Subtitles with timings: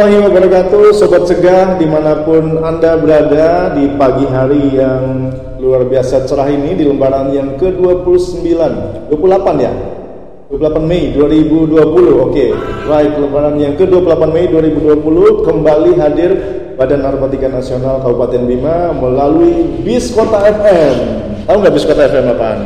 [0.00, 5.28] warahmatullahi wabarakatuh Sobat Cegah di mana pun Anda berada di pagi hari yang
[5.60, 8.48] luar biasa cerah ini Di lembaran yang ke-29
[9.12, 9.72] 28 ya?
[10.48, 12.44] 28 Mei 2020 Oke,
[12.88, 16.30] baik lembaran yang ke-28 Mei 2020 Kembali hadir
[16.80, 20.96] Badan Narkotika Nasional Kabupaten Bima Melalui Bis Kota FM
[21.44, 22.58] Tahu nggak Bis Kota FM apaan?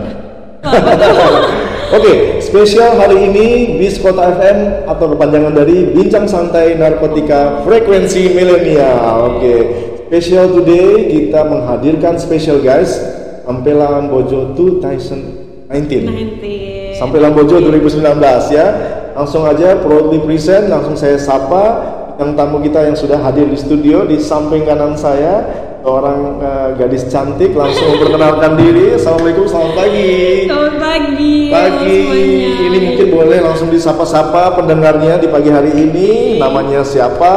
[1.98, 3.46] Oke, spesial hari ini
[3.82, 9.34] Bis Kota FM atau kepanjangan dari Bincang Santai Narkotika Frekuensi Milenial.
[9.34, 9.54] Oke,
[10.06, 12.94] spesial today kita menghadirkan special guys
[13.42, 15.66] sampai Lambojo 2019.
[15.66, 16.94] 19.
[16.94, 18.22] Sampai Lambojo 2019
[18.54, 18.66] ya.
[19.18, 21.82] Langsung aja proudly present, langsung saya sapa
[22.22, 25.42] yang tamu kita yang sudah hadir di studio di samping kanan saya
[25.84, 28.96] seorang eh, gadis cantik langsung memperkenalkan diri.
[28.96, 30.12] Assalamualaikum, selamat pagi.
[30.48, 31.36] Selamat pagi.
[31.52, 32.64] Pagi, semuanya.
[32.64, 36.40] ini mungkin boleh langsung disapa-sapa pendengarnya di pagi hari ini.
[36.40, 37.34] Namanya siapa?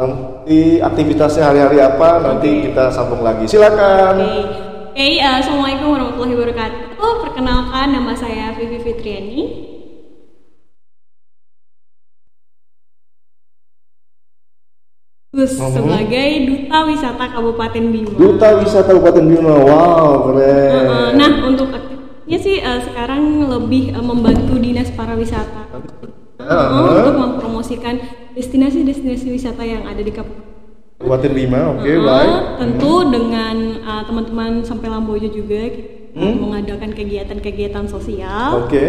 [0.00, 2.24] Nanti aktivitasnya hari-hari apa?
[2.24, 2.62] Nanti Oke.
[2.72, 3.44] kita sambung lagi.
[3.44, 4.24] Silakan.
[4.24, 7.12] Oke, Oke, eh, assalamualaikum warahmatullahi wabarakatuh.
[7.28, 9.75] Perkenalkan nama saya Vivi Fitriani.
[15.36, 15.68] Terus Mhm.
[15.68, 18.16] sebagai duta wisata Kabupaten Bima.
[18.16, 19.52] Duta Wisata Kabupaten Bima.
[19.52, 20.84] Wow, keren.
[20.88, 25.68] Uh, nah, untuk aktifnya sih eh, sekarang lebih eh, membantu dinas pariwisata
[26.40, 27.98] Uh, Uh, untuk mempromosikan
[28.32, 31.32] destinasi-destinasi wisata yang ada di Kabupaten.
[31.34, 32.32] Bima, oke, Uh, baik.
[32.56, 35.68] Tentu dengan uh, teman-teman sampai Lambojo juga
[36.16, 36.48] Hmm?
[36.48, 38.64] mengadakan kegiatan-kegiatan sosial.
[38.64, 38.84] Oke.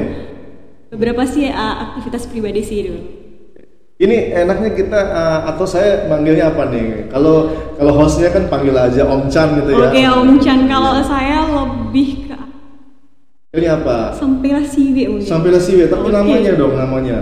[0.95, 3.01] Beberapa sih uh, aktivitas pribadi sih dulu.
[3.97, 7.09] Ini enaknya kita uh, atau saya manggilnya apa nih?
[7.09, 7.49] Kalau
[7.81, 9.89] kalau hostnya kan panggil aja Om Chan gitu ya.
[9.89, 12.37] Oke Om Chan, kalau saya lebih ke
[13.57, 14.13] Ini apa?
[14.13, 15.25] Sampailah Siwi mungkin.
[15.25, 16.13] Sampailah Siwe, tapi Oke.
[16.13, 17.19] namanya dong namanya.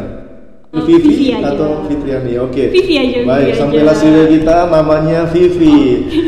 [0.76, 1.56] Oh, Vivi, Vivi aja.
[1.56, 2.64] atau Fitriani, oke.
[2.76, 3.60] Vivi aja, Vivi Baik, aja.
[3.64, 5.80] sampailah Siwe kita namanya Vivi.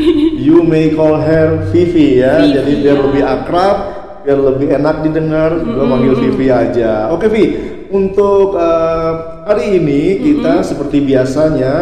[0.48, 3.04] You may call her Vivi ya, Vivi, jadi biar ya.
[3.04, 3.76] lebih akrab,
[4.24, 7.12] biar lebih enak didengar, gue manggil Vivi aja.
[7.12, 7.44] Oke Vi,
[7.92, 9.12] untuk eh,
[9.48, 11.74] hari ini kita seperti biasanya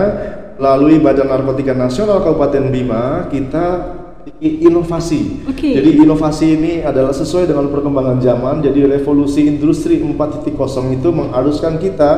[0.55, 3.99] melalui Badan Narkotika Nasional Kabupaten Bima kita
[4.39, 5.43] inovasi.
[5.51, 5.75] Oke.
[5.75, 8.63] Jadi inovasi ini adalah sesuai dengan perkembangan zaman.
[8.63, 10.55] Jadi revolusi industri 4.0
[10.95, 12.11] itu mengharuskan kita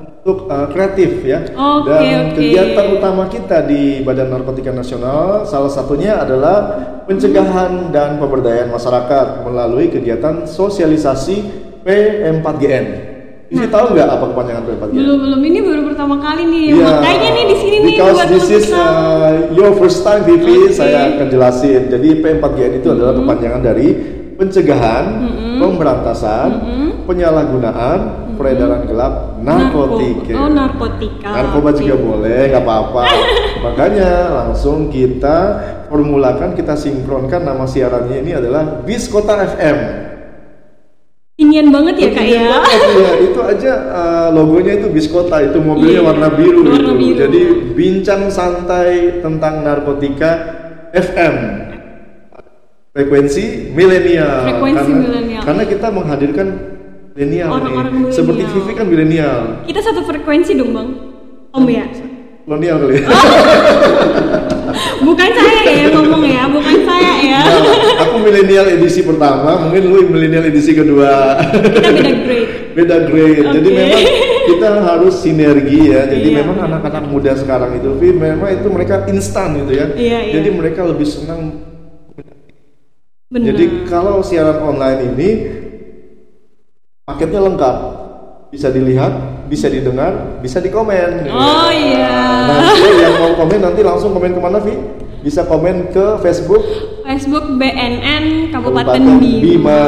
[0.00, 1.44] untuk uh, kreatif ya.
[1.52, 2.40] Oke, Dan oke.
[2.40, 6.72] kegiatan utama kita di Badan Narkotika Nasional salah satunya adalah
[7.04, 11.36] pencegahan dan pemberdayaan masyarakat melalui kegiatan sosialisasi
[11.86, 13.05] P4GN.
[13.46, 14.96] Ini tahu nggak apa kepanjangan P4GN?
[14.98, 16.64] Belum belum ini baru pertama kali nih.
[16.74, 16.86] Iya.
[16.98, 20.74] Makanya nih di sini nih Because buat this is uh, your first time Vivi, Oke.
[20.74, 21.86] saya akan jelasin.
[21.86, 23.88] Jadi P4GN itu adalah kepanjangan dari
[24.34, 25.04] pencegahan,
[25.62, 26.48] pemberantasan,
[27.06, 27.98] penyalahgunaan,
[28.34, 30.34] peredaran gelap narkotika.
[30.34, 31.28] Narko- Oh, narkotika.
[31.30, 31.78] Narkoba Oke.
[31.80, 33.02] juga boleh, nggak apa-apa.
[33.70, 35.38] Makanya langsung kita
[35.86, 39.78] formulakan, kita sinkronkan nama siarannya ini adalah Bis Kota FM.
[41.36, 42.48] Inian banget ya kak Kekinian ya.
[42.48, 43.10] banget, ya.
[43.20, 46.92] Itu aja uh, logonya itu biskota, itu mobilnya Iya, warna biru warna itu.
[46.96, 47.18] biru.
[47.20, 47.40] Jadi
[47.76, 50.30] bincang santai tentang narkotika
[50.90, 51.34] FM.
[52.90, 54.48] Frekuensi milenial.
[54.48, 55.42] Frekuensi Karena- milenial.
[55.44, 56.46] Karena kita menghadirkan
[57.12, 58.16] milenial Orang-orang milenial.
[58.16, 59.40] Seperti Vivi kan milenial.
[59.62, 60.88] Kita satu frekuensi dong bang.
[61.52, 61.84] Om ya.
[62.46, 62.94] Kolonial kali.
[62.96, 63.08] ya.
[64.98, 67.40] Bukan saya ya yang ngomong ya, bukan saya ya.
[67.42, 67.75] Nah,
[68.26, 71.38] milenial edisi pertama, mungkin lu milenial edisi kedua.
[71.38, 72.50] Kita beda grade.
[72.76, 73.46] beda grade.
[73.54, 73.78] Jadi Oke.
[73.78, 74.02] memang
[74.50, 76.02] kita harus sinergi ya.
[76.10, 76.42] Jadi Iya.
[76.42, 79.86] memang anak-anak muda sekarang itu, Vi, memang itu mereka instan gitu ya.
[79.94, 80.32] Iya, iya.
[80.42, 81.62] Jadi mereka lebih senang.
[83.30, 83.46] Benar.
[83.54, 85.28] Jadi kalau siaran online ini
[87.02, 87.76] paketnya lengkap,
[88.50, 91.26] bisa dilihat, bisa didengar, bisa dikomen.
[91.30, 92.10] Oh iya.
[92.46, 94.74] Nanti yang mau komen nanti langsung komen ke mana, Vi?
[95.26, 96.62] Bisa komen ke Facebook
[97.06, 99.42] Facebook BNN Kabupaten, Kabupaten Bima.
[99.42, 99.82] Bima.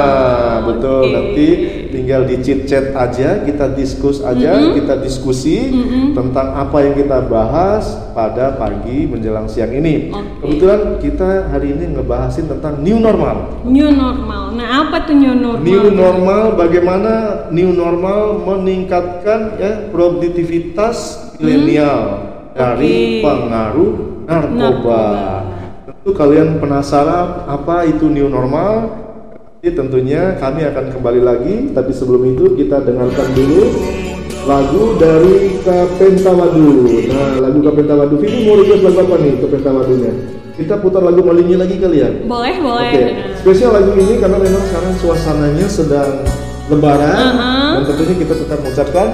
[0.67, 1.14] Betul, Oke.
[1.14, 1.49] nanti
[1.90, 5.75] tinggal di chit chat aja, kita diskus aja, kita diskusi
[6.14, 10.14] tentang apa yang kita bahas pada pagi menjelang siang ini.
[10.14, 10.46] Oke.
[10.46, 13.67] Kebetulan kita hari ini ngebahasin tentang new normal.
[13.67, 14.55] New normal.
[14.55, 15.67] Nah apa tuh new normal?
[15.67, 17.12] New normal bagaimana
[17.50, 23.93] new normal meningkatkan ya produktivitas milenial dari pengaruh
[24.26, 24.58] narkoba.
[24.58, 25.05] Narkoba.
[25.87, 28.99] Tentu kalian penasaran apa itu new normal?
[29.58, 33.62] Jadi tentunya kami akan kembali lagi, tapi sebelum itu kita dengarkan dulu
[34.46, 36.70] lagu dari Kapentawadu.
[37.10, 38.14] Nah, lagu Kapentawadu.
[38.22, 40.12] Vivi mau request lagu apa nih Kapentawadunya?
[40.58, 42.10] Kita putar lagu Malinyi lagi kali ya?
[42.26, 42.90] Boleh, boleh.
[42.90, 43.05] Oke,
[43.38, 46.10] spesial lagu ini karena memang sekarang suasananya sedang
[46.66, 47.70] lebaran Uh-huh.
[47.81, 49.08] dan tentunya kita tetap mengucapkan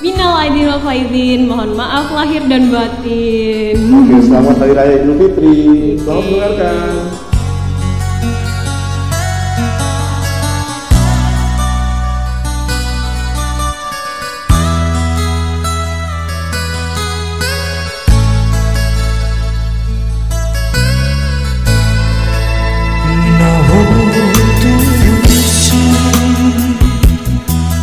[0.00, 3.76] Minal aidin wal faizin, mohon maaf lahir dan batin.
[3.76, 5.60] Oke, selamat Hari Raya Idul Fitri.
[6.00, 7.28] Selamat mendengarkan.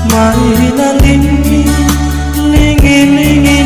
[0.10, 1.37] Marina lingi
[2.98, 3.57] feeling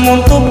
[0.00, 0.49] 梦多。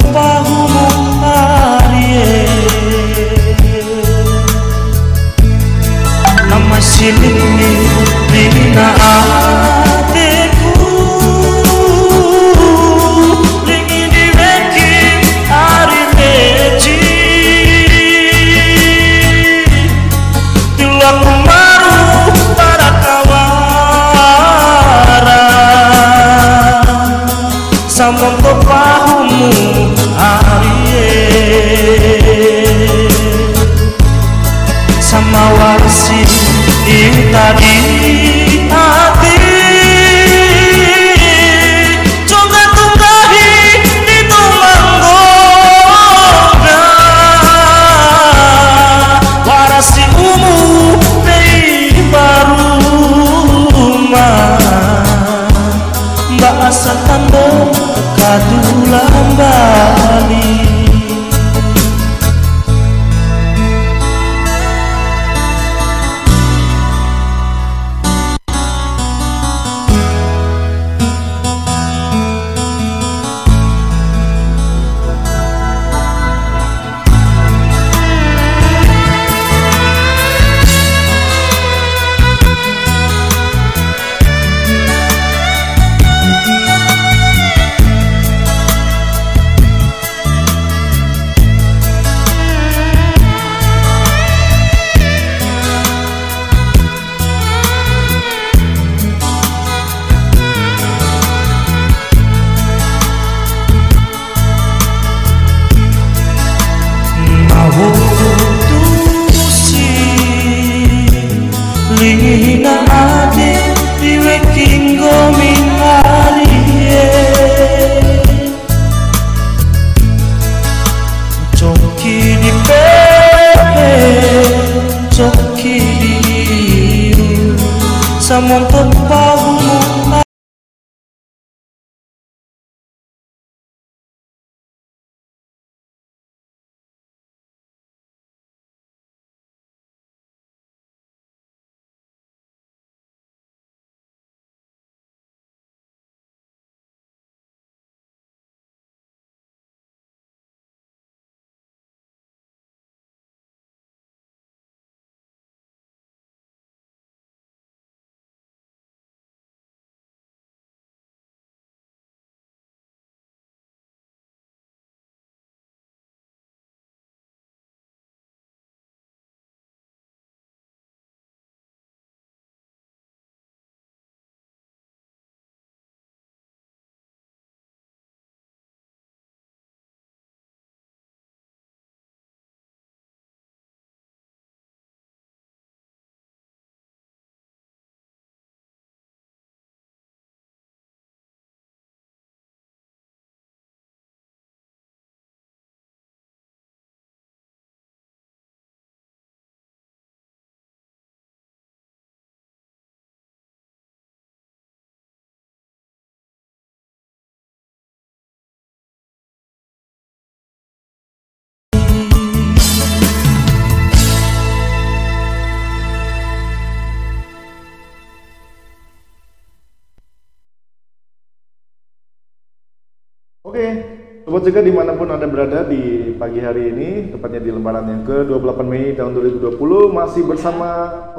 [223.60, 223.76] Oke,
[224.24, 228.08] sobat juga di mana pun anda berada di pagi hari ini, tepatnya di lembaran yang
[228.08, 229.60] ke 28 Mei tahun 2020
[229.92, 230.68] masih bersama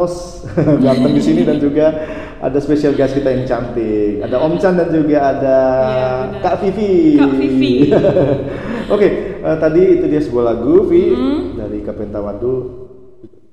[0.00, 0.48] host
[0.88, 2.00] ganteng di sini dan juga
[2.40, 4.24] ada special guest kita yang cantik.
[4.24, 5.58] Ada Om Chan dan juga ada
[6.32, 6.40] benar.
[6.40, 7.20] Kak Vivi.
[7.20, 7.72] Kak Vivi.
[8.96, 11.40] Oke, eh, tadi itu dia sebuah lagu Vi Mm-hmm.
[11.60, 12.52] dari Kapentawadu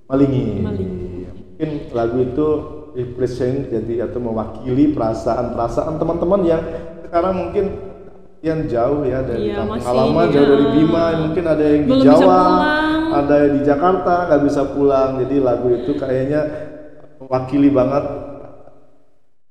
[0.08, 0.64] Malingi.
[0.64, 1.28] Malingi.
[1.28, 2.48] Mungkin lagu itu
[2.96, 6.64] represent jadi atau mewakili perasaan-perasaan teman-teman yang
[7.04, 7.87] sekarang mungkin
[8.40, 10.72] yang jauh ya dari Iya, kampung halaman jauh dari ya.
[10.72, 12.42] Bima mungkin ada yang di Belum bisa Jawa
[13.10, 16.42] ada yang di Jakarta nggak bisa pulang jadi lagu itu kayaknya
[17.18, 18.04] mewakili banget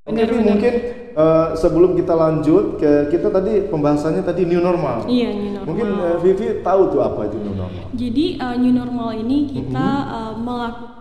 [0.07, 0.47] Benar, Vi, benar.
[0.47, 0.75] mungkin
[1.13, 5.67] eh, sebelum kita lanjut ke kita tadi pembahasannya tadi new normal Iya, new normal.
[5.67, 9.89] mungkin eh, Vivi tahu tuh apa itu new normal Jadi uh, new normal ini kita
[10.07, 10.95] uh, melakukan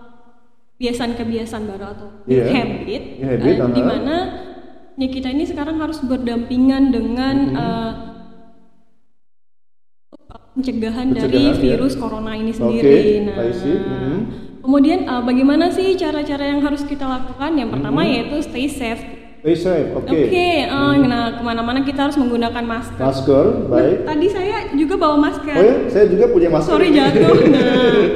[0.76, 2.44] kebiasaan-kebiasaan baru atau Iya.
[2.52, 4.16] habit, New habit, uh, di mana
[4.96, 7.92] ya kita ini sekarang harus berdampingan dengan uh,
[10.56, 11.76] pencegahan, dari Pencegahan, ya.
[11.76, 13.26] virus corona ini sendiri.
[13.26, 13.76] Nah, I see.
[13.76, 14.18] Mhm.
[14.62, 17.54] kemudian uh, bagaimana sih cara-cara yang harus kita lakukan?
[17.54, 18.10] Yang pertama Mhm.
[18.10, 19.04] yaitu stay safe.
[19.40, 20.26] Stay safe oke Mhm.
[20.26, 22.98] Oke, uh, nah ke mana-mana kita harus menggunakan masker.
[22.98, 25.54] masker baik Tadi saya juga bawa masker.
[25.54, 27.30] oh ya saya juga punya masker Sorry jatuh.
[27.46, 28.08] Nah,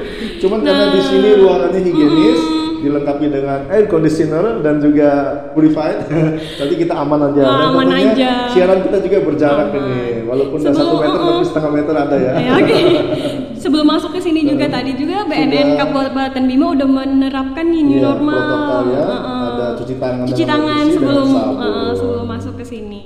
[0.41, 2.41] Cuman karena di sini ruangannya higienis,
[2.79, 5.09] dilengkapi dengan air conditioner dan juga
[5.51, 6.07] purified,
[6.59, 7.41] nanti kita aman aja.
[7.41, 8.31] Ah, Dan aman tentunya aja.
[8.49, 9.79] Siaran kita juga berjarak Aman.
[9.81, 11.29] ini, walaupun Sebelum- satu meter uh-uh.
[11.29, 12.33] tapi setengah meter ada ya.
[12.35, 12.77] Ya, oke.
[13.61, 15.77] Sebelum masuk ke sini juga tadi juga BNN Sudah.
[15.83, 18.39] Kabupaten Bima udah menerapkan nih new Iya, normal.
[18.39, 19.39] protokol ya, Heeh.
[19.45, 23.01] ada cuci tangan Cuci tangan sebelum heeh, sebelum masuk ke sini.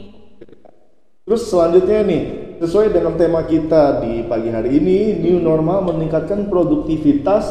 [1.23, 2.21] Terus selanjutnya nih,
[2.59, 7.49] sesuai dengan tema kita di pagi hari ini, new normal meningkatkan produktivitas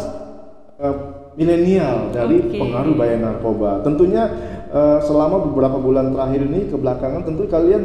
[0.79, 0.97] eh,
[1.35, 2.59] milenial dari Oke.
[2.61, 3.81] pengaruh bahaya narkoba.
[3.81, 4.29] Tentunya
[4.69, 7.83] eh, selama beberapa bulan terakhir ini kebelakangan tentu kalian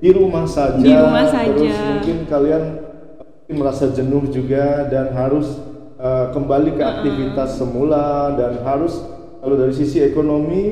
[0.00, 1.52] di rumah saja, Di rumah saja.
[1.56, 2.62] terus mungkin kalian
[3.46, 5.60] merasa jenuh juga dan harus
[6.00, 9.00] eh, kembali ke aktivitas semula dan harus
[9.40, 10.64] kalau dari sisi ekonomi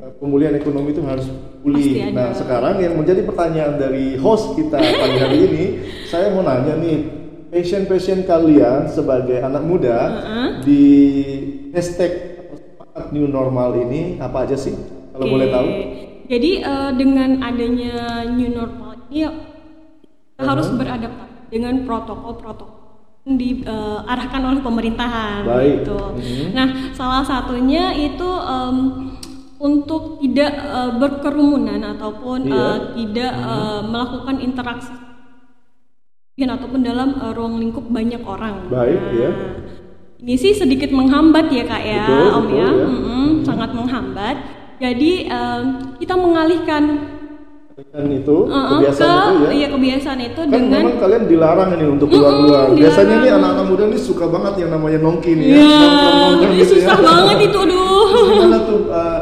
[0.00, 1.28] eh, pemulihan ekonomi itu harus
[1.60, 1.82] pulih.
[1.82, 2.14] Pasti ada.
[2.16, 5.64] Nah, sekarang yang menjadi pertanyaan dari host kita pagi hari ini,
[6.06, 6.98] saya mau nanya nih,
[7.50, 9.98] passion-passion kalian sebagai anak muda
[10.62, 10.84] di
[11.76, 12.12] hashtag
[13.12, 14.72] new normal ini apa aja sih?
[15.12, 15.32] Kalau Oke.
[15.36, 15.68] boleh tahu?
[16.26, 19.30] Jadi eh, dengan adanya new normal ini ya,
[20.32, 22.74] kita harus beradaptasi dengan protokol-protokol
[23.26, 25.82] diarahkan oleh pemerintahan Baik.
[25.82, 25.98] gitu.
[26.14, 26.46] Mhm.
[26.54, 28.76] Nah, salah satunya itu em,
[29.60, 32.54] untuk tidak eh, berkerumunan ataupun Iya.
[32.56, 34.94] eh, tidak eh, melakukan interaksi
[36.36, 38.70] ataupun dalam eh, ruang lingkup banyak orang.
[38.70, 39.30] Baik, Nah, ya.
[40.26, 42.70] Ini sih sedikit menghambat ya kak ya, Betul, Om betul, ya, ya.
[42.82, 44.36] Mm-mm, sangat menghambat.
[44.76, 45.62] Jadi em,
[45.96, 46.82] kita mengalihkan
[47.92, 49.50] Dan itu uh, kebiasaan ke itu ya.
[49.52, 52.64] iya kebiasaan itu Kan dengan memang kalian dilarang ini untuk keluar-keluar.
[52.66, 53.38] Mm-mm, Biasanya nih dilarang.
[53.38, 55.54] anak-anak muda nih suka banget yang namanya nongki nih ya.
[55.54, 56.72] ya Nongkrong-nongkrong ini gitu ya.
[56.74, 58.08] susah banget itu aduh.
[58.26, 59.18] Gimana tuh uh,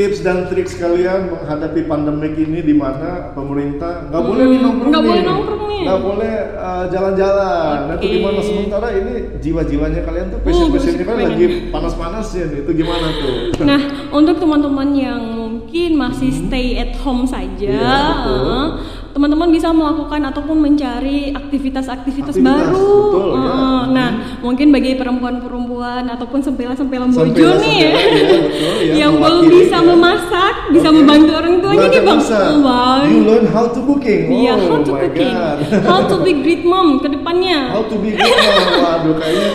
[0.00, 5.02] tips dan triks kalian menghadapi pandemik ini di mana pemerintah nggak boleh nih nongkrong nggak
[5.04, 5.82] nih, boleh nongkrong nih.
[5.84, 7.76] nggak boleh uh, jalan-jalan.
[7.84, 9.12] Nah itu gimana sementara ini
[9.44, 12.58] jiwa-jiwanya kalian tuh Uh, passion-passionnya kan lagi panas-panasnya nih.
[12.64, 13.34] Itu gimana tuh?
[13.60, 18.08] Nah, untuk teman-teman yang mungkin masih stay at home saja, Hmm.
[18.08, 18.40] Betul.
[18.40, 18.66] eh,
[19.10, 22.94] teman-teman bisa melakukan ataupun mencari aktivitas-aktivitas Aktivitas, baru.
[23.04, 23.50] betul, ya.
[23.50, 29.44] Eh, Nah, mungkin bagi perempuan-perempuan ataupun sempilan-sempilan bojo nih ya, iya, betul, ya, yang belum
[29.46, 29.84] bisa ya.
[29.84, 30.96] memasak, bisa Oke.
[30.96, 32.16] membantu orang tuanya nih bang.
[32.16, 32.46] masak.
[32.60, 33.04] Bang.
[33.04, 34.22] You learn how to cooking.
[34.30, 35.58] Iya, oh how to cooking, God.
[35.90, 37.58] how to be great mom ke depannya.
[37.68, 38.78] How to be good mom.
[38.80, 39.50] Waduh kayaknya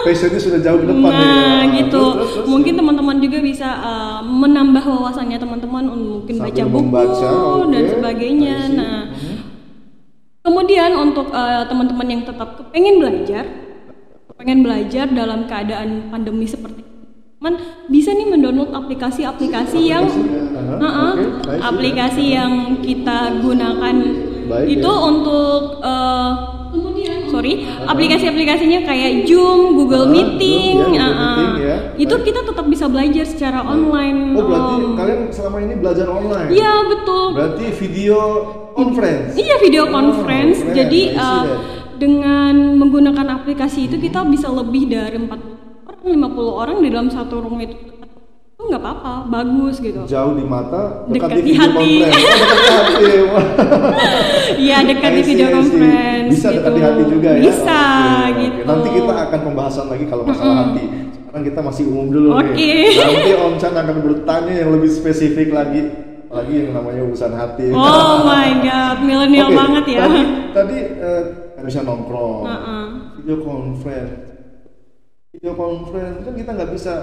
[0.00, 1.20] passionnya sudah jauh ke depan Nah,
[1.62, 1.76] ya.
[1.76, 1.92] gitu.
[1.92, 2.46] Terus, terus, terus.
[2.48, 7.30] mungkin teman-teman juga bisa uh, menambah wawasannya teman-teman untuk mungkin Sambil baca buku membaca,
[7.68, 7.90] dan oke.
[7.94, 8.56] sebagainya.
[8.80, 9.04] Nah,
[10.40, 13.44] kemudian untuk uh, teman-teman yang tetap pengen belajar,
[14.40, 17.04] pengen belajar dalam keadaan pandemi seperti ini,
[17.40, 17.54] teman
[17.92, 21.60] bisa nih mendownload aplikasi-aplikasi yang oke, I see.
[21.60, 23.96] aplikasi yang kita gunakan
[24.48, 25.04] Baik, itu ya.
[25.06, 26.59] untuk uh,
[27.40, 31.32] sorry aplikasi-aplikasinya kayak Zoom, Google Ah, Meeting, Zoom, ya, Google uh-uh.
[31.32, 31.76] Meeting, ya.
[31.96, 34.36] itu kita tetap bisa belajar secara online.
[34.36, 34.92] Oh berarti Om.
[34.94, 36.48] kalian selama ini belajar online?
[36.52, 37.24] Iya betul.
[37.32, 38.18] Berarti video
[38.70, 39.32] conference?
[39.34, 40.58] Iya video Oh, conference.
[40.60, 40.76] keren.
[40.76, 41.44] Jadi uh,
[41.96, 47.40] dengan menggunakan aplikasi itu kita bisa lebih dari 40 orang, 50 orang di dalam satu
[47.40, 47.76] room itu.
[48.70, 50.06] Nggak apa-apa, bagus gitu.
[50.06, 51.92] Jauh di mata, dekat, Dekat di hati.
[52.06, 52.06] Oh,
[53.02, 53.26] dekat.
[53.34, 53.46] Wah.
[54.54, 56.30] Iya dekat di video conference.
[56.30, 56.78] Bisa dekat gitu.
[56.78, 57.42] di hati juga ya?
[57.42, 57.82] Bisa
[58.38, 58.60] gitu.
[58.62, 60.84] Nanti kita akan pembahasan lagi kalau masalah hati.
[61.10, 62.54] Sekarang kita masih umum dulu Oke.
[62.54, 62.94] nih.
[62.94, 65.80] Nanti Om Chan akan bertanya yang lebih spesifik lagi
[66.30, 67.74] apalagi yang namanya urusan hati.
[67.74, 70.06] Oh my god, milenial Oke, banget ya.
[70.06, 70.20] Tadi,
[70.54, 70.78] tadi
[71.66, 72.84] bisa nongkrong, Heeh.
[73.18, 74.14] video conference,
[75.34, 76.94] video conference kan kita nggak bisa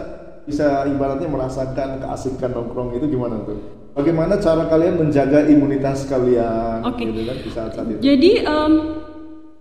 [0.47, 3.59] bisa ibaratnya merasakan keasikan nongkrong itu gimana tuh?
[3.91, 6.85] Bagaimana cara kalian menjaga imunitas kalian?
[6.85, 7.03] Oke.
[7.03, 7.99] Gitu kan di saat saat itu.
[7.99, 8.73] Jadi em,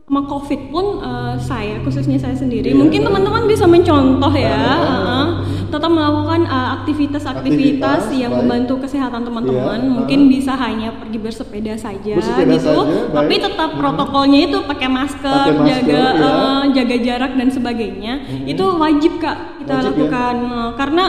[0.07, 4.79] sama COVID pun eh, saya khususnya saya sendiri, Iya, mungkin teman-teman bisa mencontoh ya, Ah.
[4.79, 5.25] heeh.
[5.67, 8.41] Tetap melakukan eh, aktivitas-aktivitas Aktivitas, yang baik.
[8.41, 9.79] membantu kesehatan teman-teman.
[9.79, 10.29] Iya, Mungkin ah.
[10.29, 13.45] bisa hanya pergi bersepeda saja Bersepeda gitu, saja, tapi baik.
[13.47, 16.31] tetap protokolnya itu pakai masker, Pakai masker, jaga iya.
[16.31, 18.13] eh, jaga jarak dan sebagainya.
[18.45, 19.89] Itu wajib kak kita Wajib, ya?
[19.93, 21.05] lakukan Eh, karena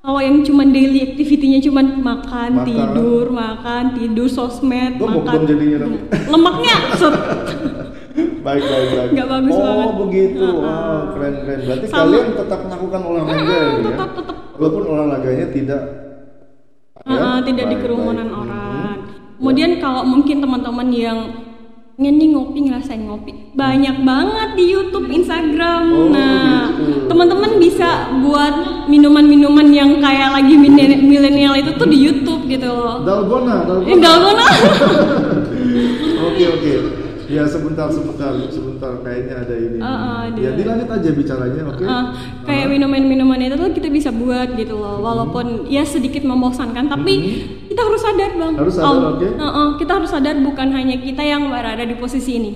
[0.00, 2.64] kalau yang cuma daily activity-nya cuma makan, Makan.
[2.64, 5.44] tidur, makan, tidur, sosmed, Gemuk makan.
[5.44, 5.78] jadinya.
[6.26, 6.76] Lemaknya.
[8.46, 9.10] Baik, baik, baik.
[9.14, 9.88] Nggak bagus oh, banget.
[10.02, 10.46] begitu.
[10.46, 10.64] Heeh.
[10.64, 11.58] Wow, keren, keren.
[11.66, 13.88] Berarti Sama- kalian tetap melakukan olahraga Mm-mm, gitu ya?
[13.92, 15.82] tetap tetap Walaupun olahraganya tidak
[17.00, 17.16] ya?
[17.16, 18.40] uh, tidak di Baik, kerumunan baik.
[18.44, 18.96] orang.
[18.96, 19.36] Mhm.
[19.40, 21.18] Kemudian kalau mungkin teman-teman yang
[22.00, 25.82] pengen nih ngopi ngerasain ngopi banyak banget di YouTube, Instagram.
[25.92, 27.12] Oh, nah, gitu.
[27.12, 30.56] teman-teman bisa buat minuman-minuman yang kayak lagi
[30.96, 33.04] milenial itu tuh di YouTube gitu loh.
[33.04, 34.46] Dalgona, dalgona.
[36.30, 36.99] Oke oke.
[37.30, 38.92] Ya sebentar sebentar sebentar.
[39.06, 39.78] Kayaknya ada ini.
[39.78, 41.84] Uh, uh, ya dilanjut aja bicaranya, oke?
[41.86, 42.04] Uh,
[42.42, 44.98] kayak minuman-minuman itu tuh kita bisa buat gitu loh.
[44.98, 47.14] Walaupun ya sedikit membosankan tapi
[47.70, 48.54] kita harus sadar bang.
[48.58, 49.28] Harus sadar, oke.
[49.38, 52.52] uh, uh, kita harus sadar bukan hanya kita yang berada di posisi ini.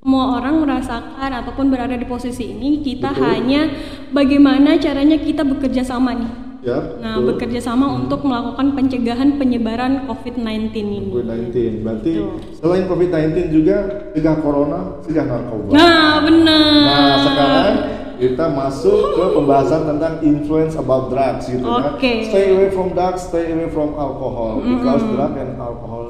[0.00, 3.24] Semua orang merasakan ataupun berada di posisi ini kita Betul.
[3.24, 3.72] hanya
[4.12, 6.96] bagaimana caranya kita bekerja sama nih Ya.
[6.96, 7.28] nah betul.
[7.36, 11.52] bekerja sama untuk melakukan pencegahan penyebaran COVID-19 ini COVID-19.
[11.84, 12.40] Berarti Betul.
[12.56, 13.76] selain COVID-19 juga
[14.10, 15.68] cegah corona, cegah narkoba.
[15.70, 17.76] nah benar Nah, sekarang
[18.14, 22.00] kita masuk ke pembahasan tentang influence about drugs gitu kan.
[22.00, 22.32] Oke.
[22.32, 26.06] Stay away from drugs, stay away from alcohol because drug and alcohol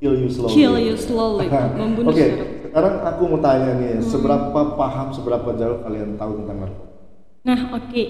[0.00, 0.52] kill you slowly.
[0.52, 1.46] kill you slowly
[1.78, 4.02] membunuh Oke, secara sekarang aku mau tanya nih, Hmm.
[4.02, 6.90] seberapa paham, seberapa jauh kalian tahu tentang narkoba?
[7.44, 8.04] Nah, oke.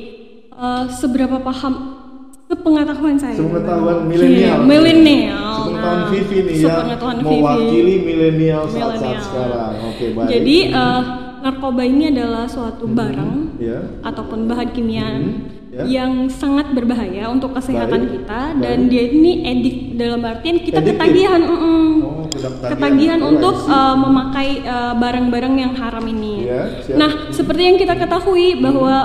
[0.55, 1.99] Eh, seberapa paham
[2.47, 3.35] sepengetahuan saya?
[3.35, 4.59] Sepengetahuan Oke, milenial.
[4.63, 5.51] Milenial.
[5.59, 6.77] Sepengetahuan Nah, Vivi nih ya,
[7.21, 9.21] mewakili milenial saat-saat Milenial.
[9.21, 9.73] sekarang.
[9.85, 10.29] Oke, baik.
[10.31, 11.01] Jadi eh,
[11.43, 15.83] narkoba ini adalah suatu barang ya, ataupun bahan kimia Hmm, ya.
[15.85, 18.63] yang sangat berbahaya untuk kesehatan Baik, kita baik.
[18.63, 21.85] dan dia ini edik dalam artian kita ketagihan, mm-mm.
[22.01, 22.71] Oh, ketagihan.
[22.71, 24.49] ketagihan Oh, untuk eh, memakai
[24.95, 26.47] barang-barang yang haram ini.
[26.47, 26.97] Iya, siap.
[26.97, 28.97] Nah, seperti yang kita ketahui bahwa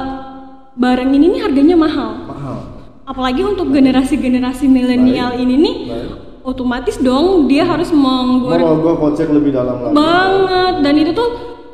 [0.79, 2.11] barang ini nih harganya mahal.
[2.25, 2.57] mahal.
[3.03, 6.09] apalagi untuk generasi-generasi milenial Baik, ini nih baik.
[6.41, 9.93] otomatis dong dia harus menggoreng Merogoh kocek lebih dalam lagi.
[9.93, 11.29] banget dan itu tuh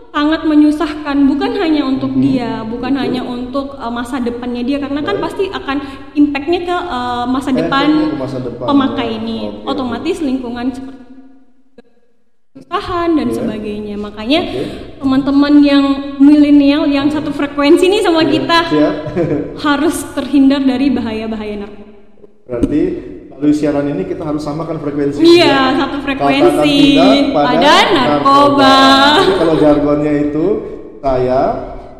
[0.09, 2.23] sangat menyusahkan bukan hanya untuk Hmm.
[2.23, 5.77] dia bukan hanya untuk uh, masa depannya dia karena kan pasti akan
[6.15, 8.63] impactnya ke uh, masa depan ke masa depan.
[8.65, 11.04] pemakai Oh, ini oke, otomatis lingkungan seperti
[12.55, 13.35] kesusahan dan Iya.
[13.35, 14.63] sebagainya makanya Oke.
[15.03, 15.85] teman-teman yang
[16.23, 18.95] milenial yang satu frekuensi nih sama kita Siap.
[19.67, 21.83] harus terhindar dari bahaya-bahaya narkoba
[22.45, 22.81] Berarti
[23.27, 25.19] melalui siaran ini kita harus samakan frekuensi.
[25.19, 25.61] Iya, ya.
[25.81, 28.75] satu frekuensi tidak pada narkoba.
[29.19, 30.45] Jadi kalau jargonnya itu
[31.01, 31.41] saya,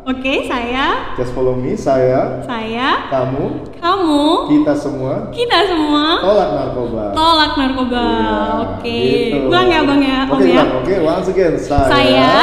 [0.06, 7.04] Oke, saya, just follow me, saya, saya, kamu, kamu, kita semua kita semua tolak narkoba.
[7.10, 8.06] tolak narkoba.
[8.06, 8.38] Iya,
[8.70, 9.50] Oke, gitu.
[9.50, 10.62] ulang ya bang ya, Oke, ya.
[10.62, 10.70] Bang.
[10.78, 11.54] Oke, once again.
[11.58, 12.34] Saya, Saya,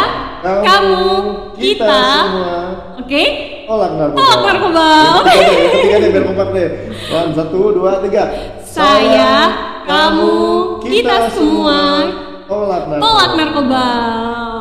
[0.43, 1.07] kamu,
[1.55, 2.55] kita, kita, semua
[2.99, 3.23] Oke,
[3.63, 4.19] tolak narkoba.
[4.19, 4.87] Tolak narkoba.
[5.23, 6.69] Yang ketiga deh, biar kompak deh.
[7.15, 8.23] One, satu, dua, tiga.
[8.59, 9.31] Saya,
[9.87, 10.35] kamu,
[10.83, 11.79] kita semua
[12.53, 13.01] tolak narkoba.
[13.03, 13.85] tolak narkoba.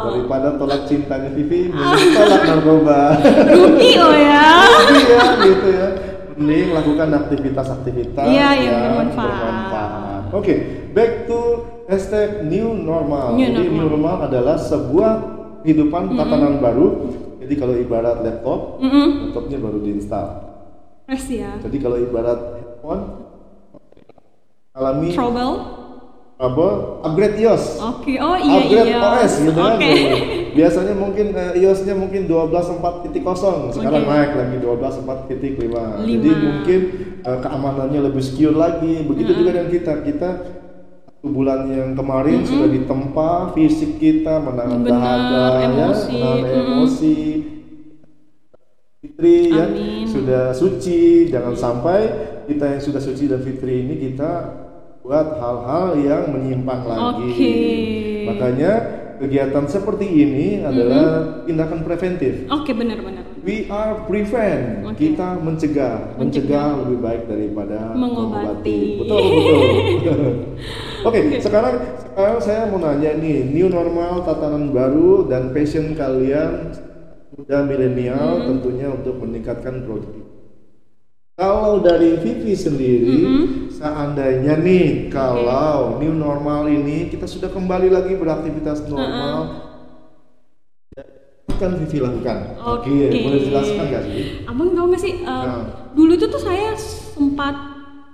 [0.03, 2.99] Daripada tolak cintanya Vivi, mending tolak narkoba.
[3.47, 4.47] Rugi lo ya.
[4.89, 5.89] Iya, gitu ya.
[6.33, 10.33] Mending lakukan aktivitas-aktivitas Iya, yang bermanfaat.
[10.33, 10.55] Oke,
[10.97, 11.41] back to
[11.87, 13.37] hashtag new normal.
[13.37, 13.77] New Jadi normal.
[13.77, 15.13] new normal adalah sebuah
[15.61, 17.13] kehidupan tatanan baru.
[17.43, 19.29] Jadi kalau ibarat laptop, Mm-mm.
[19.29, 20.27] laptopnya baru diinstal.
[21.05, 21.59] Fresh ya.
[21.61, 23.03] Jadi kalau ibarat handphone,
[24.73, 25.82] alami Trouble.
[26.43, 26.67] Apa?
[27.07, 27.79] Upgrade iOS.
[27.79, 28.99] Oke, oh iya upgrade iya.
[28.99, 29.79] OS gitu kan.
[29.79, 29.95] Oke.
[30.59, 34.11] Biasanya mungkin eh, iOS-nya mungkin 12.4.0, sekarang Oke.
[34.11, 36.03] naik lagi 12.4.5.
[36.03, 36.81] Jadi mungkin
[37.23, 39.07] eh, keamanannya lebih secure lagi.
[39.07, 39.93] Begitu juga dengan kita.
[40.03, 40.31] Kita
[41.23, 46.11] bulan yang kemarin sudah ditempa fisik kita menahan dahaga emosi.
[46.11, 47.19] ya, menahan emosi.
[49.03, 50.07] Fitri ya Amin.
[50.11, 52.01] sudah suci, jangan sampai
[52.51, 54.62] kita yang sudah suci dan fitri ini kita
[55.03, 57.27] buat hal-hal yang menyimpang lagi.
[57.35, 57.55] Oke.
[58.31, 58.73] Makanya
[59.19, 62.47] kegiatan seperti ini adalah tindakan preventif.
[62.47, 63.27] Oke, benar-benar.
[63.43, 64.87] We are prevent.
[64.87, 65.11] Oke.
[65.11, 66.15] Kita mencegah.
[66.15, 69.03] Mencegah lebih baik daripada Mengobati.
[69.03, 69.23] Betul,
[69.99, 70.23] betul.
[71.11, 71.75] Oke, sekarang
[72.15, 76.71] sekarang saya mau nanya nih, new normal tatanan baru dan passion kalian
[77.35, 78.47] udah milenial Hmm.
[78.55, 80.31] tentunya untuk meningkatkan produktivitas.
[81.35, 83.72] Kalau dari Vivi sendiri, Hmm.
[83.83, 89.59] Seandainya nih kalau new normal ini kita sudah kembali lagi beraktivitas normal,
[91.51, 92.37] akan Vivi lakukan?
[92.63, 93.11] Oke.
[93.11, 94.23] boleh jelaskan nggak sih?
[94.47, 95.63] Abang tau gak sih, uh, Nah.
[95.99, 97.55] dulu itu tuh saya sempat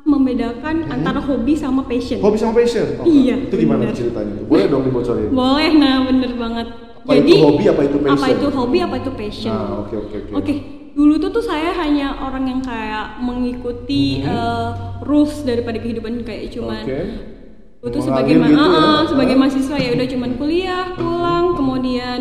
[0.08, 2.16] membedakan antara hobi sama passion.
[2.16, 2.32] Hmm.
[2.32, 2.96] Hobi sama passion?
[2.96, 3.92] Oh, Iya, Itu gimana benar.
[3.92, 4.40] ceritanya?
[4.48, 5.28] Boleh dong dibocorin?
[5.28, 6.66] Boleh, nah bener banget.
[7.04, 8.16] Apa itu hobi, apa itu passion?
[8.16, 9.52] Apa itu hobi, apa itu passion?
[9.52, 10.32] Nah, oke oke oke.
[10.32, 10.54] Oke,
[10.98, 16.82] dulu tuh tuh saya hanya orang yang kayak mengikuti uh, rules daripada kehidupan kayak cuman
[16.82, 17.38] Hmm.
[17.78, 18.66] Tuh Mengalir sebagai gitu ya?
[18.82, 19.40] ah, sebagai Ah.
[19.40, 22.18] mahasiswa ya udah cuman kuliah, pulang, kemudian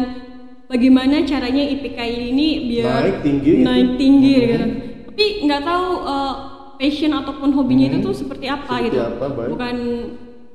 [0.67, 1.97] bagaimana caranya IPK
[2.29, 3.65] ini biar Naik tinggi gitu.
[3.65, 4.65] naik tinggi gitu.
[5.09, 6.33] Tapi nggak tahu uh,
[6.77, 8.85] passion ataupun hobinya itu tuh seperti apa Hmm.
[8.85, 9.01] Seperti gitu.
[9.01, 9.49] apa, baik.
[9.49, 9.75] Bukan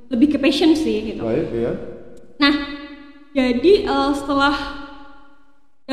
[0.06, 1.20] lebih ke passion sih gitu.
[1.20, 1.72] Baik ya.
[2.38, 2.54] Nah,
[3.34, 4.81] jadi uh, setelah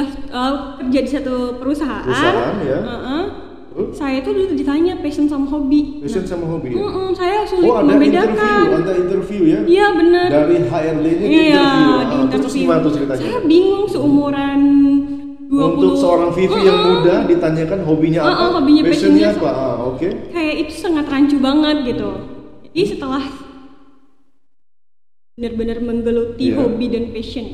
[0.01, 2.79] uh, kerja di satu perusahaan, Perusahaan, ya.
[2.79, 3.23] uh-uh,
[3.69, 3.89] Terus?
[3.93, 5.99] saya tuh dulu ditanya passion sama hobi.
[5.99, 6.77] Passion sama hobi ya?
[6.77, 8.33] Mm-mm, saya sulit Oh ada membedakan.
[8.33, 9.59] interview, ada interview ya?
[9.63, 10.27] Iya benar.
[10.27, 11.49] Dari HRD-nya Iya, interview.
[11.49, 12.61] di Ah, Terus interview.
[12.61, 13.21] gimana tuh ceritanya?
[13.21, 14.59] Saya bingung seumuran
[15.49, 16.93] 20 Untuk seorang Vivi yang Mm-mm.
[16.99, 18.29] muda ditanyakan hobinya apa?
[18.31, 19.49] Uh-uh, hobinya, passionnya apa?
[19.49, 20.07] Ah, oke.
[20.29, 22.09] Kayak itu sangat rancu banget gitu.
[22.65, 23.23] Jadi setelah
[25.33, 26.59] benar-benar menggeluti Iya.
[26.59, 27.47] hobi dan passion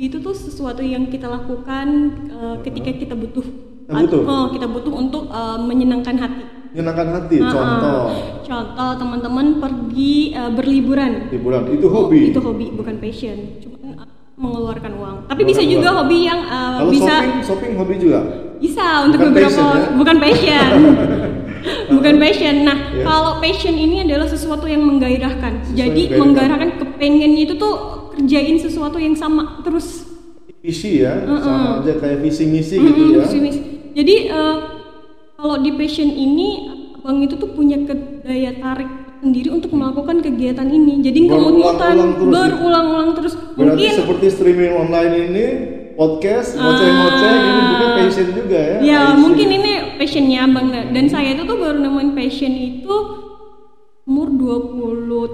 [0.00, 1.86] itu tuh sesuatu yang kita lakukan
[2.32, 3.44] uh, ketika kita butuh
[3.84, 4.22] Kita butuh?
[4.24, 6.42] Oh, kita butuh untuk uh, menyenangkan hati.
[6.72, 7.52] Menyenangkan hati, Uh-uh.
[7.52, 8.02] contoh.
[8.46, 11.28] Contoh teman-teman pergi uh, berliburan.
[11.28, 12.20] Liburan, itu hobi.
[12.22, 13.60] Oh, itu hobi, bukan passion.
[13.60, 14.08] Cuman uh,
[14.40, 15.16] mengeluarkan uang.
[15.28, 15.98] Tapi bisa juga uang.
[16.06, 18.20] hobi yang uh, Kalau bisa shopping, shopping hobi juga?
[18.60, 19.90] bisa untuk Bukan beberapa passion, ya?
[20.00, 20.68] bukan passion.
[21.92, 22.54] bukan passion.
[22.64, 23.04] Nah, Ya.
[23.04, 25.52] kalau passion ini adalah sesuatu yang menggairahkan.
[25.68, 30.04] Sesuatu Jadi yang menggairahkan kepengennya itu tuh kerjain sesuatu yang sama terus.
[30.60, 31.40] Visi ya, Uh-uh.
[31.40, 33.24] sama aja kayak visi misi Mm-mm, gitu ya.
[33.24, 33.60] visi-misi.
[33.96, 34.56] Jadi eh,
[35.34, 36.48] kalau di passion ini
[36.94, 37.80] abang itu tuh punya
[38.20, 41.00] daya tarik sendiri untuk melakukan kegiatan ini.
[41.00, 42.44] Jadi nggak Berulang-ulang terus ya?
[42.44, 43.34] berulang-ulang terus.
[43.56, 45.46] Berarti Mungkin seperti streaming online ini,
[45.96, 48.76] podcast, ngoceh-ngoceh, ini bukan passion juga ya?
[48.80, 49.16] Ya I see.
[49.16, 52.94] mungkin ini passionnya abang dan saya itu tuh baru nemuin passion itu
[54.04, 54.28] umur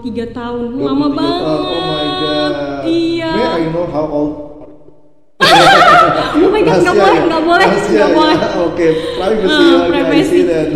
[0.02, 2.52] 23 tahun 23 lama tahun, banget Oh my god.
[2.84, 4.32] iya May I know how old?
[6.36, 8.06] oh my god nggak boleh nggak boleh nggak ya?
[8.10, 9.64] boleh Oke, privacy.
[9.64, 10.38] I privacy.
[10.44, 10.68] that.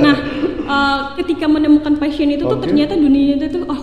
[0.00, 0.16] nah
[0.64, 2.64] eh, ketika menemukan passion itu tuh Oke.
[2.64, 3.80] ternyata dunia itu tuh oh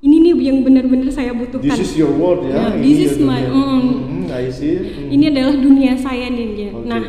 [0.00, 2.56] ini nih yang benar-benar saya butuhkan This is your world ya.
[2.56, 3.84] Ya, Ini this is my- mm.
[4.24, 4.80] Hmm, I see.
[4.80, 5.12] Hmm.
[5.12, 6.72] ini adalah dunia saya nih.
[6.72, 6.88] Oke.
[6.88, 7.00] nah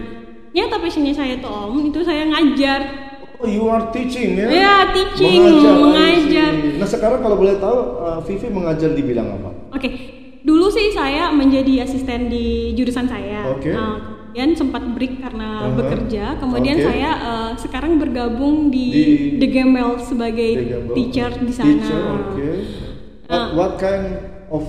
[0.52, 2.80] ternyata passionnya saya tuh om itu saya ngajar
[3.42, 4.46] Oh, you are teaching ya?
[4.48, 5.74] Ya, teaching, mengajar.
[5.76, 6.52] mengajar.
[6.54, 6.78] See.
[6.78, 9.50] Nah, sekarang kalau boleh tahu, uh, Vivi mengajar di bidang apa?
[9.72, 9.90] Oke,
[10.42, 13.50] dulu sih saya menjadi asisten di jurusan saya.
[13.50, 13.74] Oke.
[13.74, 13.98] Nah,
[14.30, 15.74] kemudian sempat break karena Aha.
[15.74, 16.38] bekerja.
[16.38, 16.86] Kemudian Oke.
[16.86, 19.04] saya eh, sekarang bergabung di, Di-
[19.38, 20.94] The Gembel sebagai Di Gembel.
[20.94, 21.68] teacher di sana.
[21.68, 22.50] Teacher, oke.
[23.26, 23.48] What, Ah.
[23.58, 24.06] what kind
[24.48, 24.64] of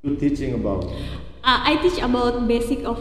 [0.00, 0.88] you teaching about?
[1.40, 2.96] Uh, I teach about basic of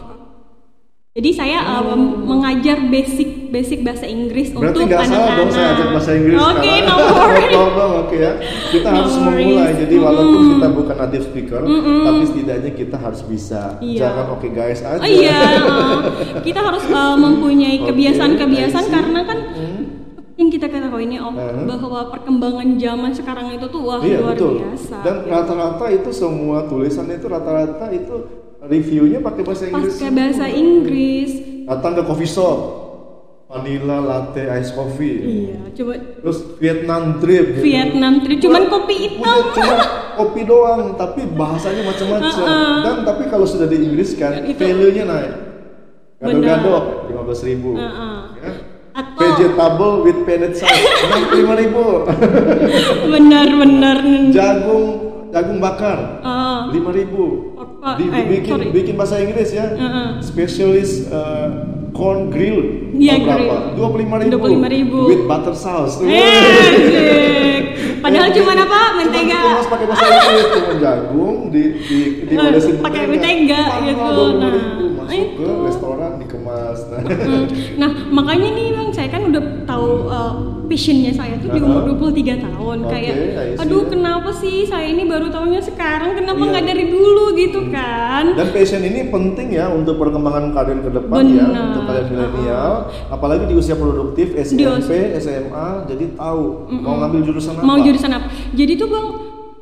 [1.18, 4.62] jadi saya uh, mengajar basic basic bahasa Inggris Oh.
[4.62, 5.18] Berarti untuk nggak anak-anak.
[5.18, 6.86] salah dong saya ajak bahasa Inggris Oke, sekarang.
[6.86, 7.50] no worries.
[7.50, 8.34] Tolong, oke ya.
[8.70, 9.26] Kita No harus worries.
[9.48, 9.72] memulai.
[9.76, 10.52] Jadi walaupun Mm.
[10.52, 11.62] kita bukan native speaker,
[12.04, 13.62] tapi setidaknya kita harus bisa.
[13.80, 14.00] Iya.
[14.00, 15.02] Jangan oke guys aja.
[15.02, 15.98] Oh iya, uh,
[16.40, 19.82] kita harus uh, mempunyai kebiasaan-kebiasaan karena kan Hmm.
[20.36, 21.66] yang kita ketahui ini om Uh-huh.
[21.68, 24.62] bahwa perkembangan zaman sekarang itu tuh wah Iya luar betul.
[24.62, 24.98] biasa.
[25.02, 28.16] Dan rata-rata itu semua tulisan itu rata-rata itu
[28.68, 29.94] reviewnya pakai bahasa Inggris.
[29.94, 31.32] Pakai bahasa Inggris.
[31.64, 32.58] Datang ke coffee shop,
[33.46, 35.18] vanilla latte ice coffee.
[35.20, 37.46] Iya, coba Terus Vietnam trip.
[37.50, 37.64] gitu.
[37.66, 39.40] Vietnam trip cuman Udah- kopi hitam.
[39.52, 39.76] cuma
[40.16, 42.44] kopi doang, tapi bahasanya macam-macam.
[42.44, 42.76] Uh-uh.
[42.82, 45.34] Dan tapi kalau sudah diinggriskan, Itu- value-nya naik.
[46.18, 46.76] Gado-gado
[47.08, 47.76] 15 ribu.
[47.76, 48.18] Uh-uh.
[48.38, 48.52] Ya.
[48.92, 50.74] Atau Vegetable with peanut sauce
[51.06, 51.86] 65 ribu.
[53.14, 53.98] benar-benar
[54.32, 54.86] jagung
[55.30, 56.66] jagung bakar Ah.
[56.74, 57.54] 5 ribu.
[57.88, 57.96] Apa?
[57.96, 58.68] Di, Eh, bikin sorry.
[58.76, 59.66] bikin bahasa Inggris ya.
[59.72, 60.20] Uh-uh.
[60.20, 61.48] Specialist uh,
[61.96, 62.92] corn grill.
[62.92, 63.56] Iya, Tahu berapa?
[63.72, 64.52] grill.
[64.60, 65.00] 25 ribu.
[65.08, 65.08] 25.000.
[65.08, 65.96] With butter sauce.
[66.04, 67.64] Eh.
[67.98, 68.80] Padahal cuma apa?
[69.00, 69.40] Mentega.
[69.40, 71.98] Cuma, cuma pakai bahasa Inggris cuman jagung di di
[72.28, 72.36] di
[72.78, 74.14] Pakai mentega gitu.
[74.38, 74.54] Nah,
[75.00, 76.12] masuk ke restoran
[76.58, 77.46] dikemas nah Hmm.
[77.78, 80.34] Nah, makanya nih Bang, saya kan udah tahu uh,
[80.66, 82.78] passionnya saya tuh di umur 23 tahun.
[82.80, 83.16] Oke, Kayak,
[83.58, 86.50] aduh kenapa sih saya ini baru tahunya sekarang, kenapa Iya.
[86.50, 88.26] nggak dari dulu gitu kan?
[88.34, 92.74] dan passion ini penting ya untuk perkembangan karir ke depan ya untuk kalian milenial
[93.08, 96.42] apalagi di usia produktif SMP SMA jadi tahu
[96.76, 98.28] mau ngambil jurusan apa Mau jurusan apa?
[98.52, 99.08] Jadi tuh Bang,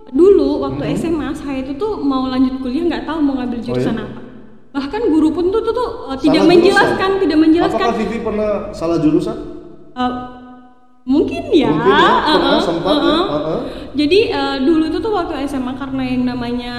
[0.10, 4.00] dulu waktu SMA saya itu tuh mau lanjut kuliah nggak tahu mau ngambil jurusan Oh,
[4.00, 4.08] iya?
[4.08, 4.20] apa.
[4.76, 7.22] Bahkan guru pun tuh tuh, tuh, uh, tidak Salah menjelaskan, jurusan?
[7.24, 7.80] tidak menjelaskan.
[7.80, 9.38] apakah Vivi pernah salah jurusan
[9.96, 10.12] Uh,
[11.08, 11.72] mungkin ya.
[11.72, 13.24] Mungkin ya, pernah uh-uh, sempat ya, uh-uh.
[13.32, 13.60] uh-uh.
[13.96, 16.74] Jadi uh, dulu itu tuh waktu SMA karena yang namanya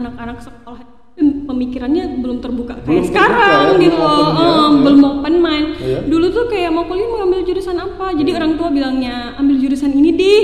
[0.00, 0.80] anak-anak sekolah
[1.12, 4.16] pem- pemikirannya belum terbuka kayak Belum terbuka sekarang ya, gitu belum loh.
[4.16, 5.66] open Uh, ya, belum open mind.
[5.84, 5.98] Iya.
[6.08, 8.06] Dulu tuh kayak mau kuliah mau ambil jurusan apa.
[8.16, 10.42] Jadi orang tua bilangnya ambil jurusan ini deh.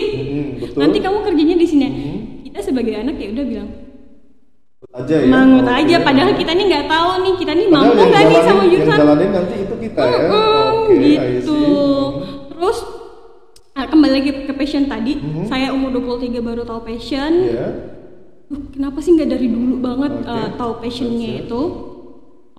[0.60, 1.86] Betul Nanti kamu kerjanya di sini.
[2.44, 3.68] Kita sebagai anak ya udah bilang
[4.98, 5.74] aja ya mangut Oke.
[5.74, 5.96] aja.
[6.00, 8.88] Padahal kita nih nggak tahu nih kita nih Padahal mampu nggak nih sama jurusan.
[8.88, 11.60] yang jalanin nanti itu kita ya Mm-mm, oke I gitu.
[12.48, 12.78] Terus
[13.72, 15.46] ah, kembali lagi ke passion tadi, Mhm.
[15.46, 17.32] saya umur 23 baru tahu passion.
[17.46, 17.68] Iya.
[18.48, 20.26] Duh, kenapa sih nggak dari dulu banget Oke.
[20.26, 21.62] uh, tahu passionnya itu?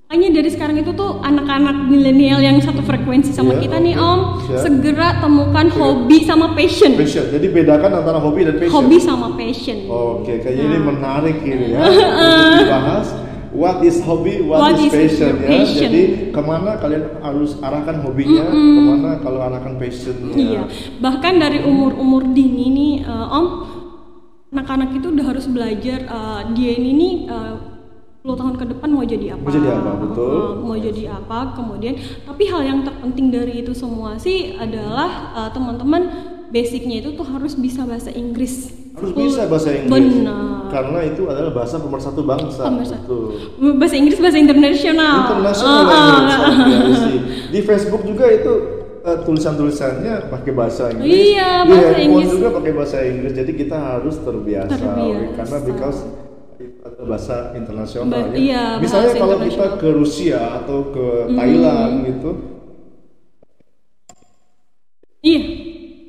[0.10, 3.86] Makanya dari sekarang itu tuh anak-anak milenial yang satu frekuensi sama Iya, kita oke.
[3.86, 4.58] nih Om, Siap.
[4.58, 6.98] segera temukan hobi sama passion.
[6.98, 9.86] passion jadi bedakan antara hobi dan passion Hobi sama passion.
[9.86, 10.86] Oke, kayaknya ini Nah.
[10.90, 13.08] menarik ini ya untuk dibahas.
[13.50, 15.46] What is hobby, what, What is, is passion ya.
[15.48, 15.82] passion?
[15.86, 16.02] Jadi
[16.34, 20.34] ke mana kalian harus arahkan hobinya, ke mana kalau arahkan passionnya.
[20.34, 20.62] Iya,
[20.98, 23.46] bahkan dari umur-umur dini nih, eh, Om,
[24.50, 27.54] anak-anak itu udah harus belajar eh, dia ini nih eh,
[28.30, 29.42] 10 tahun ke depan mau jadi apa?
[29.42, 30.38] Mau jadi apa, betul.
[30.62, 31.38] Mau jadi apa?
[31.52, 36.02] Kemudian, tapi hal yang terpenting dari itu semua sih adalah eh, teman-teman
[36.48, 38.70] basicnya itu tuh harus bisa bahasa Inggris.
[38.94, 39.90] Harus bisa bahasa Inggris.
[39.90, 40.70] Benar.
[40.70, 42.62] Karena itu adalah bahasa pemersatu bangsa.
[42.64, 43.18] Pemersatu.
[43.58, 43.74] Betul.
[43.76, 45.16] Bahasa Inggris bahasa internasional.
[45.26, 46.30] International Ah, ah, language.
[46.30, 46.46] ah.
[46.46, 47.18] Oke, I see.
[47.50, 48.54] Di Facebook juga itu
[49.00, 51.10] eh, tulisan-tulisannya pakai bahasa Inggris.
[51.34, 52.30] Iya, Di bahasa handphone Inggris.
[52.30, 53.34] juga pakai bahasa Inggris.
[53.34, 54.74] Jadi kita harus terbiasa.
[54.76, 55.34] Terbiasa.
[55.36, 56.00] Karena because
[57.10, 58.38] bahasa internasional Ba- ya.
[58.38, 62.32] iya, Misalnya kalau kita ke Rusia atau ke Thailand gitu,
[65.20, 65.42] Iya,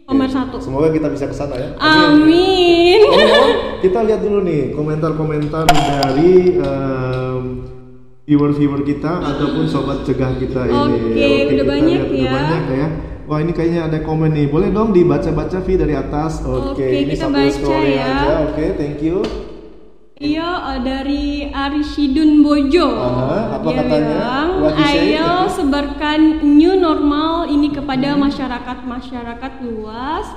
[0.07, 0.63] pemersatu.
[0.63, 1.69] semoga kita bisa ke sana ya.
[1.77, 3.01] Amin.
[3.03, 7.43] Ngomong-ngomong, kita lihat dulu nih komentar-komentar dari em,
[8.23, 10.95] viewer-viewer kita ataupun sobat cegah kita ini.
[11.11, 12.31] Oke, udah kita banyak lihat, udah ya.
[12.31, 12.89] banyak ya.
[13.27, 14.47] Wah ini kayaknya ada komen nih.
[14.47, 16.43] Boleh dong dibaca-baca Vi dari atas.
[16.43, 18.07] Oke, Oke, ini kita sambil baca scrolling ya.
[18.15, 18.33] aja.
[18.47, 19.17] Oke, thank you.
[20.21, 22.93] Iya eh, dari Arishidun Bojo.
[22.93, 24.05] Aha, apa Dia katanya?
[24.05, 30.29] bilang, ayo sebarkan new normal ini kepada masyarakat masyarakat luas.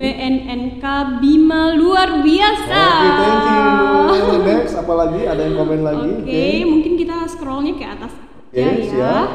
[0.00, 0.82] BNNK
[1.20, 2.82] Bima luar biasa.
[2.82, 4.38] Oke, thank you.
[4.48, 5.20] Next, apa lagi?
[5.22, 6.10] Ada yang komen lagi?
[6.24, 8.12] Oke, mungkin kita scrollnya ke atas
[8.48, 8.82] Oke, aja ya.
[8.82, 9.28] siap.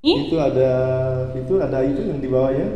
[0.00, 0.72] Itu ada
[1.34, 2.68] itu ada itu yang di bawah ya.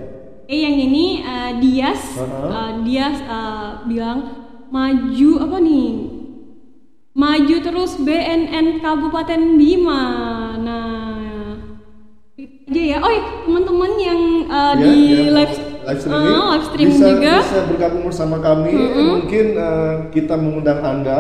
[0.44, 2.50] eh yang ini eh, Dias, Uh-huh.
[2.50, 4.41] eh, Dias eh, bilang
[4.72, 5.88] maju apa nih?
[7.12, 10.04] Maju terus BNN Kabupaten Bima.
[10.56, 11.12] Nah,
[12.72, 12.98] aja ya.
[13.04, 17.08] Oh, iya, teman-teman yang eh, Ya, di ya, live live streaming, eh, live streaming bisa,
[17.12, 17.35] juga.
[17.44, 18.72] bisa bergabung bersama kami.
[18.96, 21.18] Mungkin eh, kita mengundang anda,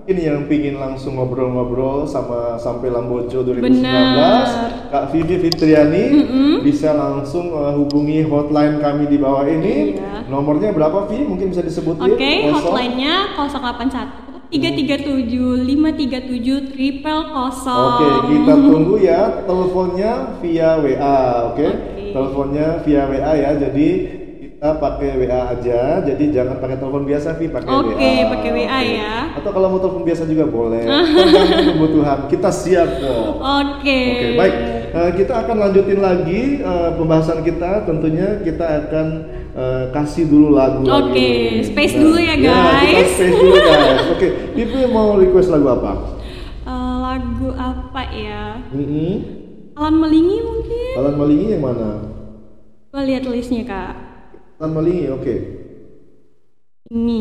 [0.00, 4.44] mungkin yang pingin langsung ngobrol-ngobrol sama sampai Lambojo 2019, Benar.
[4.88, 6.04] Kak Vivi Fitriani
[6.64, 10.00] bisa langsung eh, hubungi hotline kami di bawah ini.
[10.00, 10.24] Iya.
[10.32, 11.28] Nomornya berapa Vi?
[11.28, 12.16] Mungkin bisa disebutin.
[12.16, 12.72] Oke, Kosong.
[12.72, 18.00] hotline-nya 081 337 537 triple kosong.
[18.00, 20.10] Oke, kita tunggu ya teleponnya
[20.40, 21.20] via WA,
[21.52, 21.60] oke?
[21.60, 21.68] Oke.
[22.10, 23.50] Teleponnya via WA ya.
[23.54, 23.88] Jadi
[24.60, 26.04] kita pakai WA aja.
[26.04, 27.80] Jadi jangan pakai telepon biasa, Vi, pakai WA.
[27.80, 28.92] Oke, pakai WA Oke.
[28.92, 29.14] ya.
[29.40, 30.84] Atau kalau mau telepon biasa juga boleh.
[31.16, 32.18] Tergantung kebutuhan.
[32.28, 33.40] Kita siap kok.
[33.40, 34.00] Oke.
[34.04, 34.54] Oke, baik.
[34.92, 37.88] Eh, kita akan lanjutin lagi eh, pembahasan kita.
[37.88, 39.06] Tentunya kita akan
[39.56, 40.84] eh, kasih dulu lagu.
[40.84, 41.64] Oke, lagi.
[41.64, 43.16] space dulu ya, kita guys.
[43.16, 44.00] space dulu guys.
[44.12, 44.28] Oke,
[44.60, 46.20] Vivi mau request lagu apa?
[47.00, 48.60] Lagu apa ya?
[48.76, 49.14] Mm-mm.
[49.72, 50.94] Alan Melingi mungkin?
[51.00, 52.12] Alan Malingi yang mana?
[52.92, 54.09] Coba lihat listnya kak.
[54.60, 55.34] Alan Malingi, oke.
[56.90, 57.20] Ini.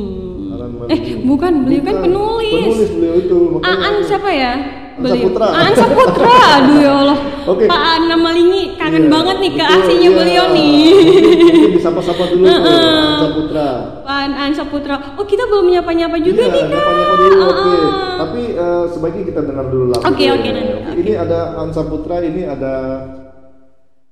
[0.51, 1.11] Alan Eh, Malingi.
[1.23, 2.51] bukan, beliau kan Bukan, penulis.
[2.67, 3.37] Penulis beliau itu.
[3.55, 4.53] makanya- Aan siapa ya?
[4.59, 5.31] Aan Beliau.
[5.31, 5.47] Saputra.
[5.55, 6.35] Aan Saputra.
[6.59, 7.19] Aduh ya Allah.
[7.47, 7.63] Oke.
[7.63, 10.17] Pak Aan Melingi kangen Iya, banget nih ke aslinya iya.
[10.19, 10.73] beliau nih.
[10.75, 13.67] Mungkin, mungkin disapa-sapa dulu tuh, Ansa Putra.
[14.03, 14.95] Pak Aan Saputra.
[15.15, 16.71] Oh kita belum nyapa-nyapa juga iya, nih kak.
[16.75, 17.71] nyapa-nyapa dulu, oke.
[17.71, 18.15] Ah.
[18.19, 20.03] Tapi eh, sebaiknya kita dengar dulu lagu.
[20.03, 20.91] Oke, oke, nanti, oke.
[20.99, 22.73] Ini ada Ansa Putra, ini ada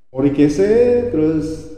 [0.08, 0.72] Morikese,
[1.12, 1.76] terus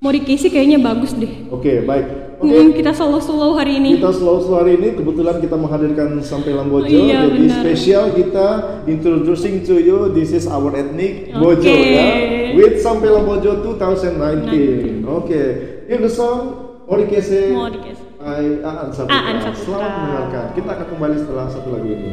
[0.00, 1.28] Morikesi kayaknya bagus deh.
[1.52, 2.40] Oke, baik.
[2.40, 2.48] Oke.
[2.48, 4.00] Hmm, kita solo-solo hari ini.
[4.00, 6.88] Kita slow slow hari ini kebetulan kita menghadirkan sampai Lambojo.
[6.88, 7.60] Iya, Jadi benar.
[7.60, 8.48] spesial kita
[8.88, 11.36] introducing to you this is our ethnic Oke.
[11.36, 12.08] Bojo ya
[12.56, 15.04] with sampai Lambojo 2019.
[15.04, 15.42] Oke.
[15.84, 17.52] Here the song Morikese.
[17.52, 18.00] Morikese.
[18.24, 19.20] I Aan Saputra.
[19.20, 19.64] Aan Saputra.
[19.68, 20.44] Selamat mendengarkan.
[20.56, 22.12] Kita akan kembali setelah satu lagu ini.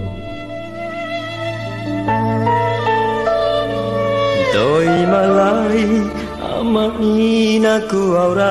[4.51, 6.26] Doi malai
[6.59, 8.49] ama ina ku aura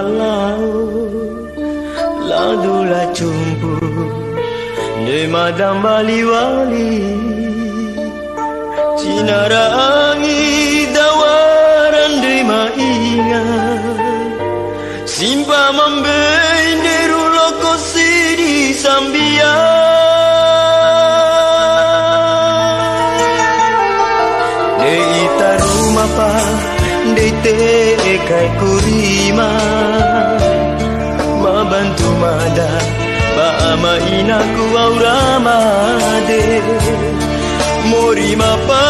[2.31, 3.73] lau la cumpu
[5.07, 6.91] De madam bali wali
[9.01, 13.43] Cinara angi dawaran de mainga
[15.15, 19.53] Simpa mambei neru loko sidi sambia
[28.29, 29.49] kai kurima
[31.43, 32.71] Mabantu mada
[33.37, 35.59] Ba ama ina ku aurama
[36.29, 36.41] de.
[37.91, 38.83] Morima pa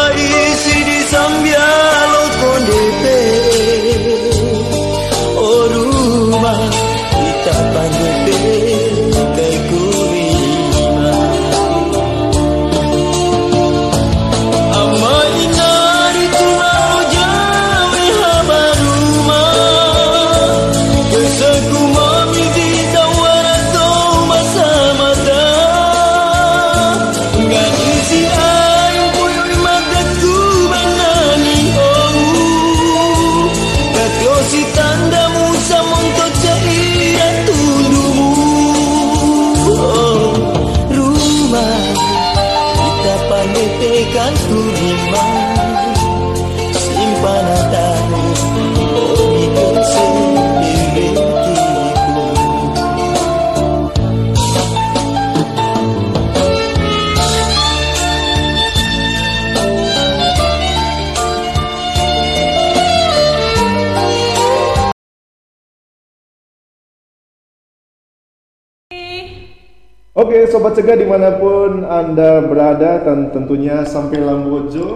[70.57, 74.89] sobat cegah di mana pun anda berada dan tentunya sampai Lambojo,